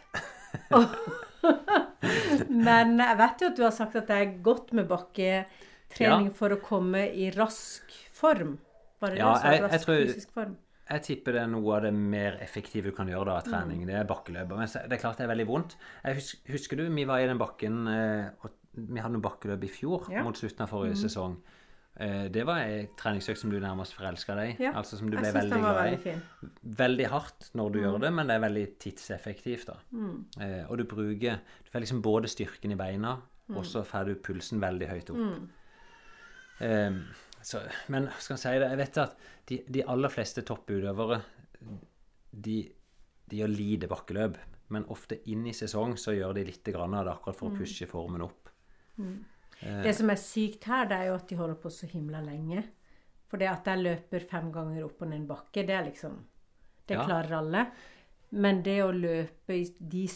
[2.70, 6.36] Men jeg vet jo at du har sagt at det er godt med bakketrening Ja.
[6.38, 8.58] for å komme i rask form.
[9.02, 9.68] Var det Ja, det du sa?
[9.68, 10.56] Rask tror- fysisk form?
[10.86, 13.88] Jeg tipper det er noe av det mer effektive du kan gjøre da, av trening.
[13.88, 14.50] Det er bakkeløp.
[14.54, 15.76] Men det er klart det er veldig vondt.
[16.06, 19.70] Husker, husker du vi var i den bakken eh, og Vi hadde noen bakkeløp i
[19.72, 20.22] fjor, Ja.
[20.22, 21.38] mot slutten av forrige sesong.
[21.96, 24.64] Eh, det var ei treningsøkt som du nærmest forelska deg i.
[24.66, 25.96] Ja, Altså som du ble veldig glad i.
[25.96, 26.16] veldig.
[26.78, 29.68] Veldig hardt når du gjør det, men det er veldig tidseffektivt.
[29.68, 29.78] da.
[29.92, 30.26] Mm.
[30.42, 34.16] Eh, og du bruker Du får liksom både styrken i beina, og så får du
[34.16, 35.18] pulsen veldig høyt opp.
[35.18, 35.48] Mm.
[36.60, 36.92] Eh,
[37.46, 37.62] så,
[37.94, 39.18] men skal jeg si det, jeg vet at
[39.48, 41.22] de, de aller fleste topputøvere
[42.32, 42.58] de,
[43.30, 44.38] de gjør lite bakkeløp.
[44.74, 47.56] Men ofte inn i sesong så gjør de litt grann av det akkurat for å
[47.60, 48.50] pushe formen opp.
[49.00, 49.04] Eh,
[49.62, 52.64] Det som er sykt her, det er jo at de holder på så himla lenge.
[53.28, 56.20] For det at jeg løper fem ganger opp og ned en bakke, det er liksom
[56.88, 57.06] Det Ja.
[57.06, 57.72] klarer alle.
[58.32, 60.08] Men det å løpe i de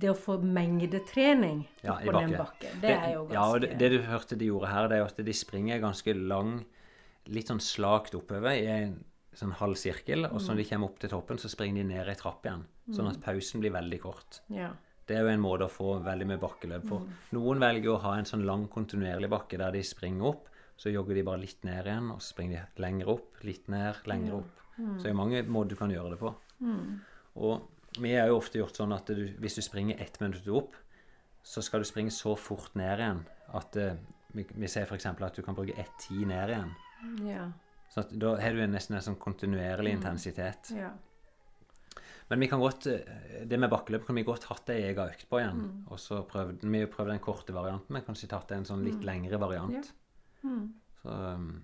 [0.00, 2.38] Det å få mengdetrening Ja, i på den bakke.
[2.38, 4.96] bakken, det er jo ganske Ja, og det, det du hørte de gjorde her, det
[4.96, 6.64] er jo at de springer ganske lang,
[7.26, 9.04] litt sånn slakt oppover i en
[9.34, 12.08] sånn halv sirkel, og så når de kommer opp til toppen, så springer de ned
[12.08, 12.64] i trapp igjen.
[12.94, 14.40] Sånn at pausen blir veldig kort.
[14.48, 14.70] Ja.
[15.04, 16.98] Det er jo en måte å få veldig mye bakkeløp på.
[17.36, 20.48] Noen velger å ha en sånn lang, kontinuerlig bakke der de springer opp,
[20.80, 24.00] så jogger de bare litt ned igjen, og så springer de lenger opp, litt ned,
[24.10, 24.62] lenger opp.
[24.78, 26.32] Så det er mange måter du kan gjøre det på.
[27.44, 30.74] Og vi har jo ofte gjort sånn at du, hvis du springer ett minutt opp,
[31.44, 33.20] så skal du springe så fort ned igjen
[33.54, 33.92] at uh,
[34.34, 35.06] vi, vi ser f.eks.
[35.12, 36.72] at du kan bruke ett ti ned igjen.
[37.28, 37.50] Ja.
[37.92, 40.72] Så at da har du nesten en sånn kontinuerlig intensitet.
[40.74, 40.94] ja.
[42.30, 45.26] Men vi kan godt, eh, det med bakkeløp kan vi godt hatt ei ega økt
[45.28, 45.58] på igjen.
[45.92, 49.02] Og så prøvde vi jo prøvde den korte varianten, men kanskje tatt en sånn litt
[49.04, 49.92] lengre variant.
[51.02, 51.62] Så um,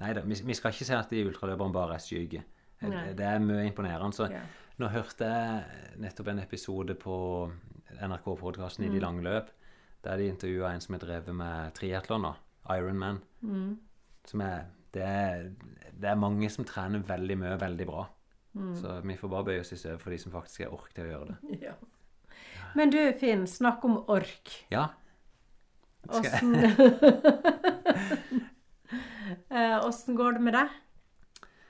[0.00, 2.42] Nei da, vi, vi skal ikke si at de ultraløperne bare er syke.
[2.80, 4.14] Eh, Det, det er mye imponerende.
[4.16, 4.40] Så Ja.
[4.80, 7.52] nå hørte jeg nettopp en episode på
[8.00, 9.50] NRK-podkasten I de lange løp,
[10.02, 12.34] der de intervjua en som har drevet med triatlon,
[12.70, 13.20] Ironman.
[13.42, 13.78] Mm.
[14.24, 15.50] Som er det, er
[16.00, 18.08] det er mange som trener veldig mye, veldig bra.
[18.52, 21.06] Så vi får bare bøye oss i støvet for de som faktisk har ork til
[21.06, 21.58] å gjøre det.
[21.68, 21.76] ja.
[22.78, 24.54] Men du, Finn, snakk om ork.
[24.72, 24.88] Ja.
[26.08, 26.54] Åssen
[29.50, 30.72] Eh, Åssen går det med deg?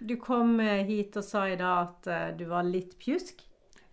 [0.01, 3.43] Du kom eh, hit og sa i dag at eh, du var litt pjusk.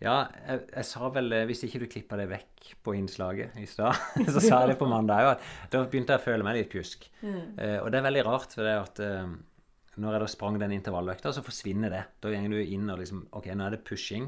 [0.03, 3.97] Ja, jeg, jeg sa vel Hvis ikke du klippa det vekk på innslaget i stad,
[4.33, 7.07] så sa jeg det på mandag òg, da begynte jeg å føle meg litt pjusk.
[7.23, 9.35] Eh, og det er veldig rart, for det at eh,
[9.97, 12.03] når jeg da sprang den intervalløkta, så forsvinner det.
[12.21, 14.27] Da går du inn og liksom OK, nå er det pushing,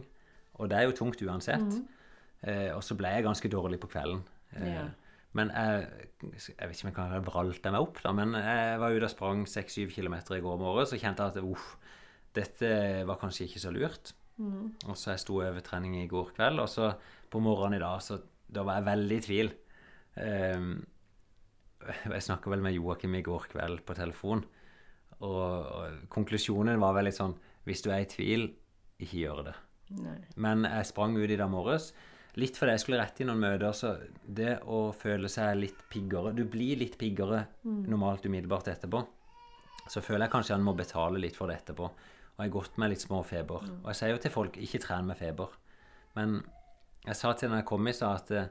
[0.59, 1.77] og det er jo tungt uansett.
[2.41, 4.23] Eh, og så ble jeg ganske dårlig på kvelden.
[4.55, 4.87] Eh, Ja.
[5.37, 5.83] Men jeg,
[6.23, 9.11] jeg vet ikke om jeg kan vralte meg opp, da, men jeg var ute og
[9.13, 11.75] sprang 6-7 km i går morges og kjente at uff,
[12.33, 12.71] dette
[13.05, 14.15] var kanskje ikke så lurt.
[14.89, 16.95] Og så jeg sto over trening i går kveld, og så
[17.29, 18.17] på morgenen i dag, så
[18.49, 19.51] da var jeg veldig i tvil.
[20.17, 20.71] Ehm,
[22.09, 24.41] jeg snakka vel med Joakim i går kveld på telefon,
[25.19, 27.35] og, og konklusjonen var vel litt sånn
[27.67, 28.47] Hvis du er i tvil,
[28.99, 29.55] ikke gjør det.
[29.99, 30.15] Nei.
[30.41, 31.91] Men jeg sprang ut i dag morges.
[32.39, 36.31] Litt fordi jeg skulle rette i noen møter, så det å føle seg litt piggere
[36.37, 39.01] Du blir litt piggere normalt umiddelbart etterpå.
[39.89, 41.89] Så føler jeg kanskje jeg må betale litt for det etterpå.
[41.89, 43.65] Og jeg har gått med litt små feber.
[43.81, 45.55] Og jeg sier jo til folk ikke tren med feber.
[46.15, 46.39] Men
[47.07, 48.43] jeg sa til den jeg kom i stad, at det,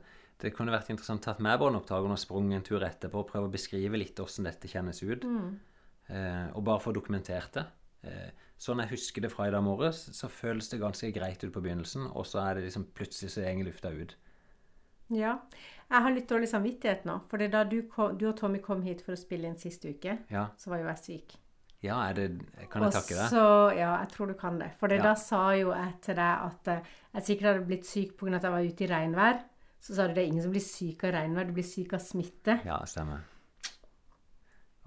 [0.42, 3.48] det kunne vært interessant å ta med båndopptakeren og sprunget en tur etterpå og prøve
[3.48, 5.24] å beskrive litt hvordan dette kjennes ut.
[5.24, 5.48] Eh,
[6.54, 7.66] og bare få dokumentert det.
[8.08, 11.52] Eh, sånn jeg husker det fra i dag morges, så føles det ganske greit ut
[11.54, 14.16] på begynnelsen, og så er det liksom plutselig så går lufta ut.
[15.10, 15.38] Ja.
[15.88, 17.14] Jeg har litt dårlig samvittighet nå.
[17.30, 20.18] For da du, kom, du og Tommy kom hit for å spille inn sist uke,
[20.30, 21.36] Ja, så var jo jeg syk.
[21.80, 22.26] ja det,
[22.70, 23.22] kan jeg takke deg?
[23.24, 23.44] Og så,
[23.78, 24.72] ja, jeg tror du kan det.
[24.78, 25.02] For Ja.
[25.02, 26.82] da sa jo jeg til deg at eh,
[27.14, 28.36] jeg sikkert hadde blitt syk pga.
[28.36, 29.40] at jeg var ute i regnvær.
[29.80, 32.00] Så sa du det er ingen som blir syk av regnvær, du blir syk av
[32.00, 32.60] smitte.
[32.66, 33.20] Ja, stemmer.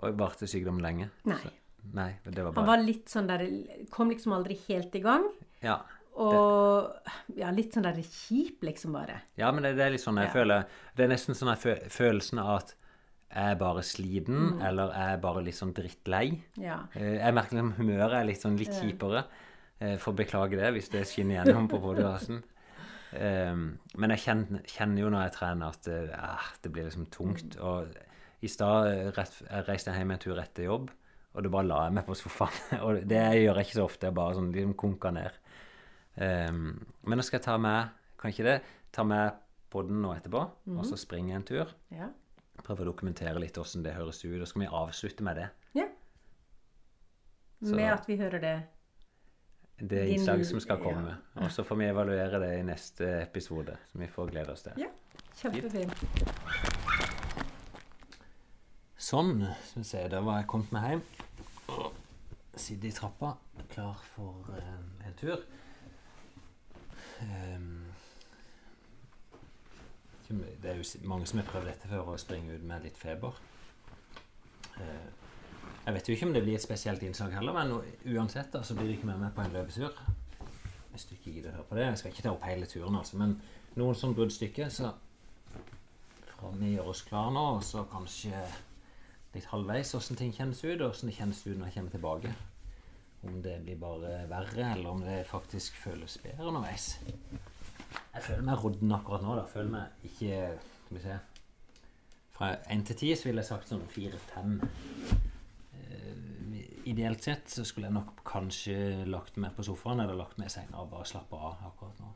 [0.02, 1.10] Og varte sykdom lenge?
[1.30, 1.38] Nei.
[1.42, 1.52] Så,
[1.94, 3.46] nei, det var Han bare var litt sånn der
[3.94, 5.28] Kom liksom aldri helt i gang.
[5.62, 5.80] Ja.
[6.22, 6.92] Og
[7.40, 9.22] ja, litt sånn der kjip, liksom, bare.
[9.40, 10.34] Ja, men det, det er litt sånn jeg Ja.
[10.34, 10.66] føler
[10.98, 11.56] Det er nesten sånn
[11.90, 12.76] følelsen av at
[13.32, 14.62] jeg er bare sliten, Mm.
[14.68, 16.42] eller jeg er bare litt sånn drittlei.
[16.58, 16.82] Ja.
[16.94, 19.24] Eh, Jeg merker liksom humøret er litt sånn litt kjipere.
[19.80, 22.44] For Får beklage det hvis det skinner gjennom på podkasten.
[23.14, 27.08] Um, men jeg kjenner, kjenner jo når jeg trener at det, ah, det blir liksom
[27.10, 27.58] tungt.
[27.60, 27.88] Og
[28.42, 30.90] i stad eh, jeg reiste jeg hjem en tur etter jobb,
[31.34, 32.60] og da bare la jeg meg på sofaen.
[32.86, 34.08] og det gjør jeg ikke så ofte.
[34.10, 35.38] Jeg bare sånn liksom konker ned.
[36.18, 36.66] Um,
[37.08, 38.56] men nå skal jeg ta med Kan ikke det?
[38.92, 39.38] Ta med
[39.72, 40.42] podden nå etterpå,
[40.76, 41.70] og så springe en tur.
[41.96, 42.10] ja.
[42.62, 44.36] Prøve å dokumentere litt hvordan det høres ut.
[44.36, 45.48] Og så skal vi avslutte med det.
[45.80, 45.88] ja.
[47.64, 48.64] Så- Med at vi hører det.
[49.80, 50.84] Det Din- innslaget som skal ja.
[50.84, 51.16] komme.
[51.42, 53.78] Og så får vi evaluere det i neste episode.
[53.92, 54.74] Så vi får glede oss til.
[54.78, 54.92] Ja.
[55.42, 57.10] Kjempefint.
[59.12, 59.42] Sånn.
[59.68, 61.02] Skal vi se, da var jeg kommet meg hjem.
[62.56, 63.34] Sitter i trappa,
[63.74, 64.70] klar for eh,
[65.04, 65.42] en tur.
[67.20, 67.90] Um,
[70.30, 73.36] det er jo mange som har prøvd dette før, å springe ut med litt feber.
[74.78, 75.12] Uh,
[75.90, 78.80] jeg vet jo ikke om det blir et spesielt innslag heller, men uansett da, så
[78.80, 80.02] blir det ikke med meg på en løpetur.
[80.96, 81.90] Hvis du ikke gidder å høre på det.
[81.90, 83.36] Jeg skal ikke ta opp hele turen, altså, men
[83.76, 84.96] noen sånn bruddstykker, så
[86.32, 88.46] fra vi gjør oss klar nå, og så kanskje
[89.36, 92.34] litt halvveis hvordan ting kjennes ut, og hvordan det kjennes ut når jeg kommer tilbake.
[93.22, 96.96] Om det blir bare verre, eller om det faktisk føles bedre underveis.
[98.12, 99.36] Jeg føler meg rodden akkurat nå.
[99.38, 99.44] da.
[99.52, 100.40] Føler meg ikke
[100.86, 101.18] Skal vi se
[102.36, 104.56] Fra én til ti ville jeg sagt sånn fire-fem.
[105.78, 110.50] Eh, ideelt sett så skulle jeg nok kanskje lagt meg på sofaen eller lagt meg
[110.50, 112.12] i senga og bare slappe av akkurat nå.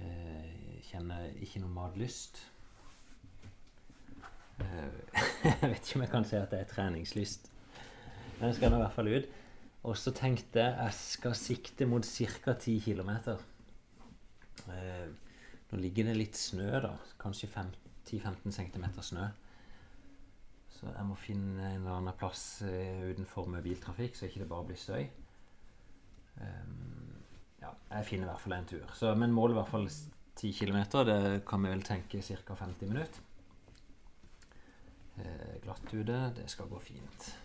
[0.00, 2.40] Jeg kjenner ikke noe matlyst.
[4.60, 5.20] Eh,
[5.62, 7.50] jeg vet ikke om jeg kan si at det er treningslyst.
[8.38, 9.36] Men jeg skal nå i hvert fall ut.
[9.88, 12.54] Og så tenkte jeg jeg skal sikte mot ca.
[12.54, 13.12] 10 km.
[14.68, 15.06] Eh,
[15.70, 16.92] nå ligger det litt snø, da.
[17.20, 19.30] Kanskje 10-15 cm snø.
[20.74, 24.48] Så jeg må finne en eller annen plass eh, utenfor med biltrafikk, så ikke det
[24.48, 25.02] bare blir støy.
[26.40, 27.18] Ehm,
[27.60, 28.86] ja, jeg finner i hvert fall en tur.
[28.96, 30.78] Så, men målet i hvert fall 10 km.
[31.08, 31.18] Det
[31.48, 32.56] kan vi vel tenke ca.
[32.64, 33.26] 50 minutter.
[35.20, 36.32] Eh, glatt ute.
[36.36, 37.36] Det skal gå fint.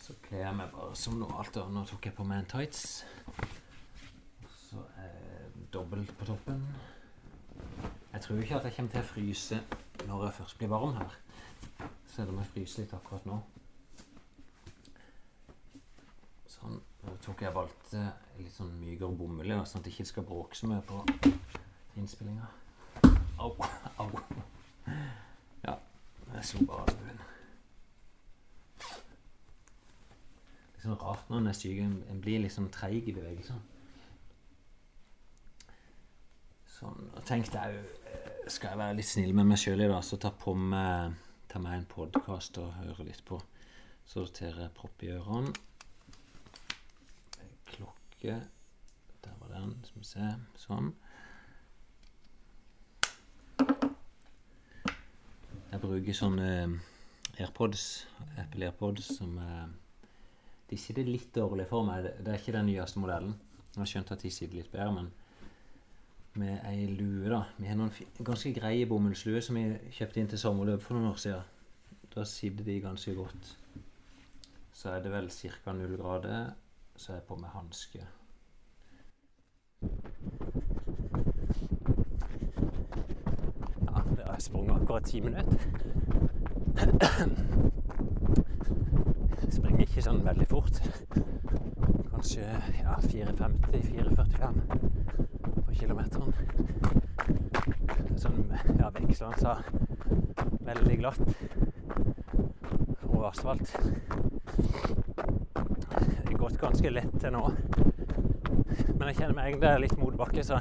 [0.00, 1.56] Så kler jeg meg bare som normalt.
[1.70, 3.04] Nå tok jeg på meg en tights.
[4.48, 6.64] Så er dobbelt på toppen.
[8.12, 9.58] Jeg tror ikke at jeg kommer til å fryse
[10.06, 11.18] når jeg først blir varm her.
[12.12, 13.38] Selv om jeg fryser litt akkurat nå.
[16.56, 16.80] Sånn.
[17.02, 18.02] Nå tok jeg valgte
[18.38, 21.00] litt sånn mykere bomull, sånn at det ikke skal bråke så mye på
[21.98, 22.46] innspillinga.
[23.42, 23.56] Au,
[23.98, 24.10] au.
[26.34, 27.18] Jeg slo bare albuen.
[30.72, 31.82] Litt sånn rart når en er syk.
[31.84, 33.60] En blir sånn treig i bevegelsene.
[36.72, 37.10] Sånn.
[37.12, 40.16] Og tenkte jeg jo Skal jeg være litt snill med meg sjøl i dag, så
[40.18, 41.12] ta på meg
[41.52, 43.36] ta meg en podkast og høre litt på.
[44.08, 45.52] Sortere propp i ørene.
[47.68, 48.40] Klokke
[49.22, 49.76] Der var den.
[49.86, 50.30] Skal vi se.
[50.58, 50.90] Sånn.
[55.72, 56.48] Jeg bruker sånne
[57.40, 57.84] AirPods,
[58.36, 59.70] Apple AirPods, som eh,
[60.68, 62.10] De sitter litt dårlig for meg.
[62.20, 63.32] Det er ikke den nyeste modellen.
[63.72, 65.08] Jeg har skjønt at de sitter litt bedre, men
[66.36, 67.42] med ei lue, da.
[67.56, 67.92] Vi har noen
[68.24, 69.64] ganske greie bomullsluer som vi
[69.96, 71.48] kjøpte inn til sommerløp for noen år siden.
[72.12, 73.54] Da sitter de ganske godt.
[74.76, 75.72] Så er det vel ca.
[75.76, 76.52] null grader,
[76.96, 78.04] så er jeg på med hanske.
[83.82, 85.58] Ja, det har jeg sprunget akkurat ti minutter.
[89.42, 90.80] Jeg springer ikke sånn veldig fort.
[92.10, 92.42] Kanskje
[92.80, 94.58] ja, 4.50-4.45
[95.62, 96.34] på kilometeren.
[98.18, 98.40] Sånn
[98.80, 99.54] ja, vekslende
[100.66, 101.22] veldig glatt
[103.12, 103.76] og asfalt.
[105.54, 107.44] Det har gått ganske lett til nå.
[108.96, 110.58] Men jeg kjenner meg egentlig litt mot motbakke, så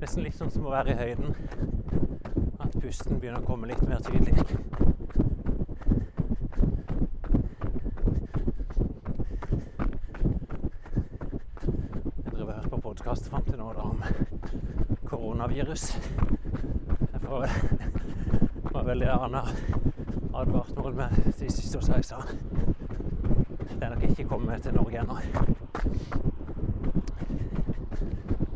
[0.00, 1.36] nesten litt sånn som å være i høyden.
[2.80, 4.34] Pusten begynner å komme litt mer tydelig.
[12.24, 14.00] Jeg driver og på podkast fram til nå da, om
[15.10, 15.90] koronavirus.
[17.04, 17.46] Jeg får
[18.80, 19.42] var veldig Arne
[20.32, 22.22] advart noen med de siste jeg sa.
[23.68, 25.18] Det er nok ikke kommet til Norge ennå.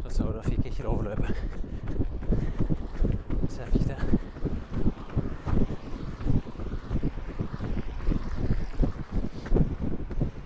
[0.09, 1.35] Så da fikk jeg ikke lov å løpe.
[3.55, 3.97] Så jeg fikk det.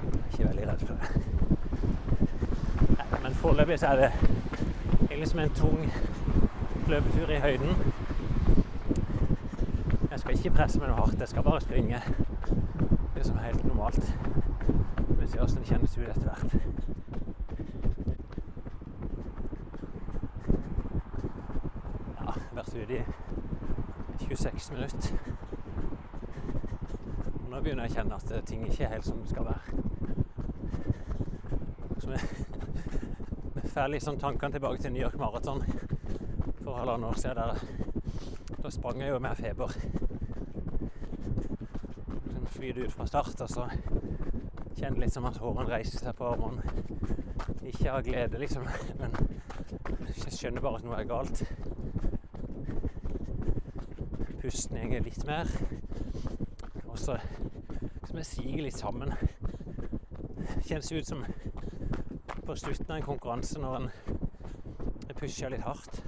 [0.09, 1.09] Jeg er ikke veldig redd for det.
[2.99, 4.11] Nei, men foreløpig så er det
[5.01, 5.93] egentlig som en tung
[6.89, 7.77] løpetur i høyden.
[10.11, 12.03] Jeg skal ikke presse meg noe hardt, jeg skal bare springe.
[13.15, 14.15] Det er som helt normalt.
[15.09, 16.53] Vi ser hvordan det kjennes ut etter hvert.
[22.21, 23.05] Ja, vært ute
[24.69, 25.19] i 26 minutter.
[27.51, 29.63] Nå begynner jeg å kjenne at ting ikke er helt som det skal være.
[31.99, 32.19] Så vi,
[33.55, 35.63] vi får liksom tankene tilbake til New York Marathon
[36.63, 37.37] for halvannet år siden.
[37.37, 37.55] Der,
[38.63, 39.73] da sprang jeg jo med feber.
[42.29, 43.69] Sånn flyr ut fra start, og så
[44.77, 46.63] kjenner litt som at hårene reiser seg på armene.
[47.69, 48.69] Ikke av glede, liksom,
[49.01, 49.17] men
[50.13, 51.45] jeg skjønner bare at noe er galt.
[54.89, 55.49] Går litt mer.
[56.89, 57.19] Og så
[58.09, 59.11] som jeg siger litt sammen.
[60.65, 61.25] Kjennes ut som
[62.47, 63.91] på slutten av en konkurranse når en
[65.19, 66.01] pusher litt hardt.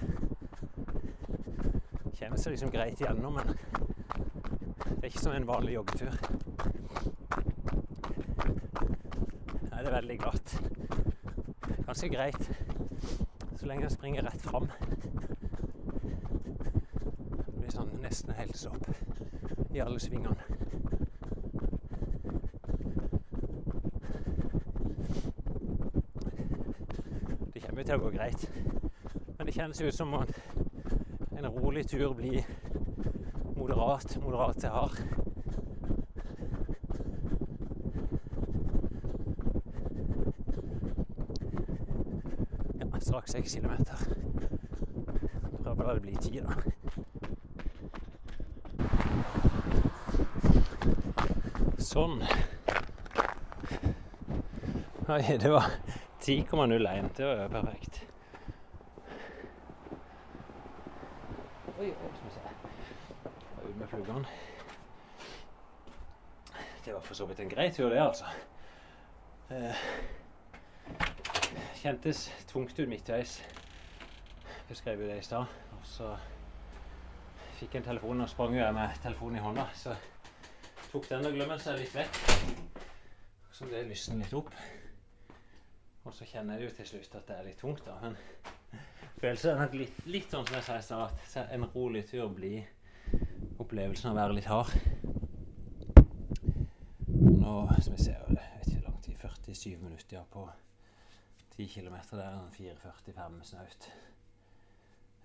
[2.17, 6.17] Kjennes det liksom greit igjennom, men det er ikke som en vanlig joggetur.
[9.69, 10.57] Nei, det er veldig glatt.
[11.85, 12.43] Ganske greit
[13.61, 14.73] så lenge jeg springer rett fram
[18.11, 18.89] nesten helt opp
[19.75, 20.35] i alle svingene.
[27.55, 28.49] Det kommer til å gå greit,
[29.37, 32.43] men det kjennes ut som en, rolig tur blir
[33.55, 34.99] moderat, moderat til hard.
[42.75, 44.05] Ja, straks 6 kilometer.
[45.63, 46.60] Prøver å la det bli 10 da.
[55.11, 55.65] Oi, det var
[56.21, 57.09] 10,01.
[57.17, 58.05] Det var jo perfekt.
[61.79, 62.41] Oi, oi, skal vi se.
[63.65, 64.25] Ut med flugene.
[66.85, 68.25] Det var for så vidt en grei tur, det, altså.
[69.51, 69.83] Eh,
[71.75, 73.41] kjentes tungt ut midtveis.
[74.69, 75.45] Beskrev jo det i stad.
[75.73, 76.13] Og så
[77.59, 79.67] fikk jeg en telefon, og sprang jeg med telefonen i hånda.
[79.75, 79.97] Så
[80.93, 82.23] tok den og glemte seg litt vekk.
[83.51, 84.55] Så det lysner litt opp.
[86.11, 87.95] Og så kjenner jeg jo til slutt at det er litt tungt, da.
[88.03, 88.17] Men
[89.23, 92.33] følelsen er nok litt, litt sånn som jeg sa i stad, at en rolig tur
[92.35, 92.65] blir
[93.63, 94.73] opplevelsen av å være litt hard.
[97.15, 100.43] Nå som jeg ser, det vet ikke hvor lang tid, 47 minutter ja, på
[101.55, 101.95] 10 km.
[102.11, 103.89] Det er en 4,45 snaut.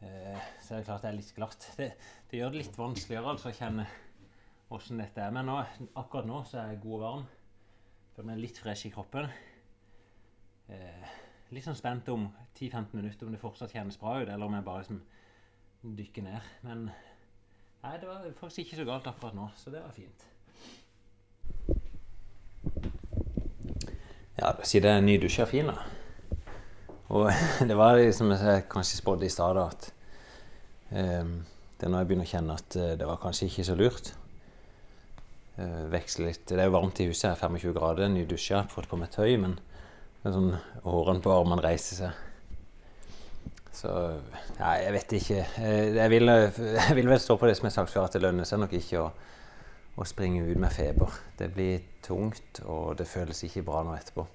[0.05, 1.67] Eh, så er det klart det er litt glatt.
[1.79, 1.89] Det,
[2.29, 3.87] det gjør det litt vanskeligere altså å kjenne
[4.77, 5.33] åssen dette er.
[5.33, 5.57] Men nå,
[5.97, 7.27] akkurat nå så er jeg god og varm.
[8.13, 9.33] Føler meg litt fresh i kroppen.
[10.69, 11.09] Eh,
[11.53, 12.27] litt sånn spent om
[12.57, 15.01] 10-15 minutter om det fortsatt kjennes bra ut, eller om jeg bare liksom
[15.97, 16.53] dykker ned.
[16.65, 16.87] Men
[17.83, 20.25] nei, det var faktisk ikke så galt akkurat nå, så det var fint.
[24.35, 25.77] Ja, si det er nydusja fin, da.
[27.15, 27.29] Og
[27.69, 29.91] det var som jeg kanskje spådde i stad, at
[30.91, 31.37] um,
[31.75, 34.13] det er nå jeg begynner å kjenne at eh, det var kanskje ikke så lurt.
[35.59, 36.45] Eh, veksle litt.
[36.47, 39.57] Det er jo varmt i huset, her, 25 grader, nydusja, fått på meg tøy, men
[40.29, 40.53] er sånn
[40.85, 42.21] hårene på armene reiser seg.
[43.75, 43.91] Så
[44.57, 45.41] ja, jeg vet ikke.
[45.59, 46.31] Eh, Jeg vil,
[46.79, 48.61] jeg vil vel stå på det som jeg har sagt før, at det lønner seg
[48.61, 49.09] nok ikke å,
[49.99, 51.11] å springe ut med feber.
[51.39, 54.25] Det blir tungt, og det føles ikke bra nå etterpå.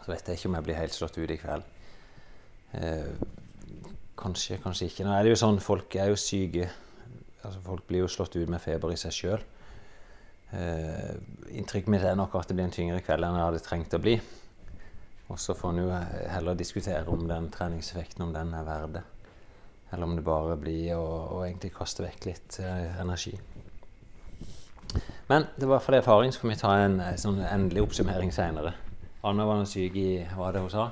[0.00, 1.64] Så vet jeg ikke om jeg blir helt slått ut i kveld.
[2.76, 3.08] Eh,
[4.20, 5.06] kanskje, kanskje ikke.
[5.08, 6.68] Nå er det jo sånn, folk er jo syke.
[7.40, 9.42] Altså, folk blir jo slått ut med feber i seg sjøl.
[10.52, 11.14] Eh,
[11.56, 14.02] inntrykket mitt er nok at det blir en tyngre kveld enn jeg hadde trengt å
[14.02, 14.16] bli.
[15.30, 15.88] Og så får en jo
[16.32, 19.02] heller diskutere om den treningseffekten om den er verd det.
[19.92, 23.34] Eller om det bare blir å, egentlig kaste vekk litt eh, energi.
[25.30, 28.34] Men det var for det erfaring, så får vi ta en eh, sånn endelig oppsummering
[28.34, 28.74] seinere.
[29.26, 30.88] Anna var syk i hva det hun sa?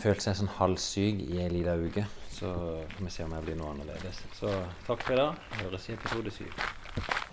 [0.00, 2.06] Følte seg sånn halvsyk i ei lita uke.
[2.30, 2.52] Så
[2.94, 4.22] får vi se om jeg blir noe annerledes.
[4.38, 4.52] Så
[4.86, 5.50] takk for i dag.
[5.62, 7.28] Høres i episode syv.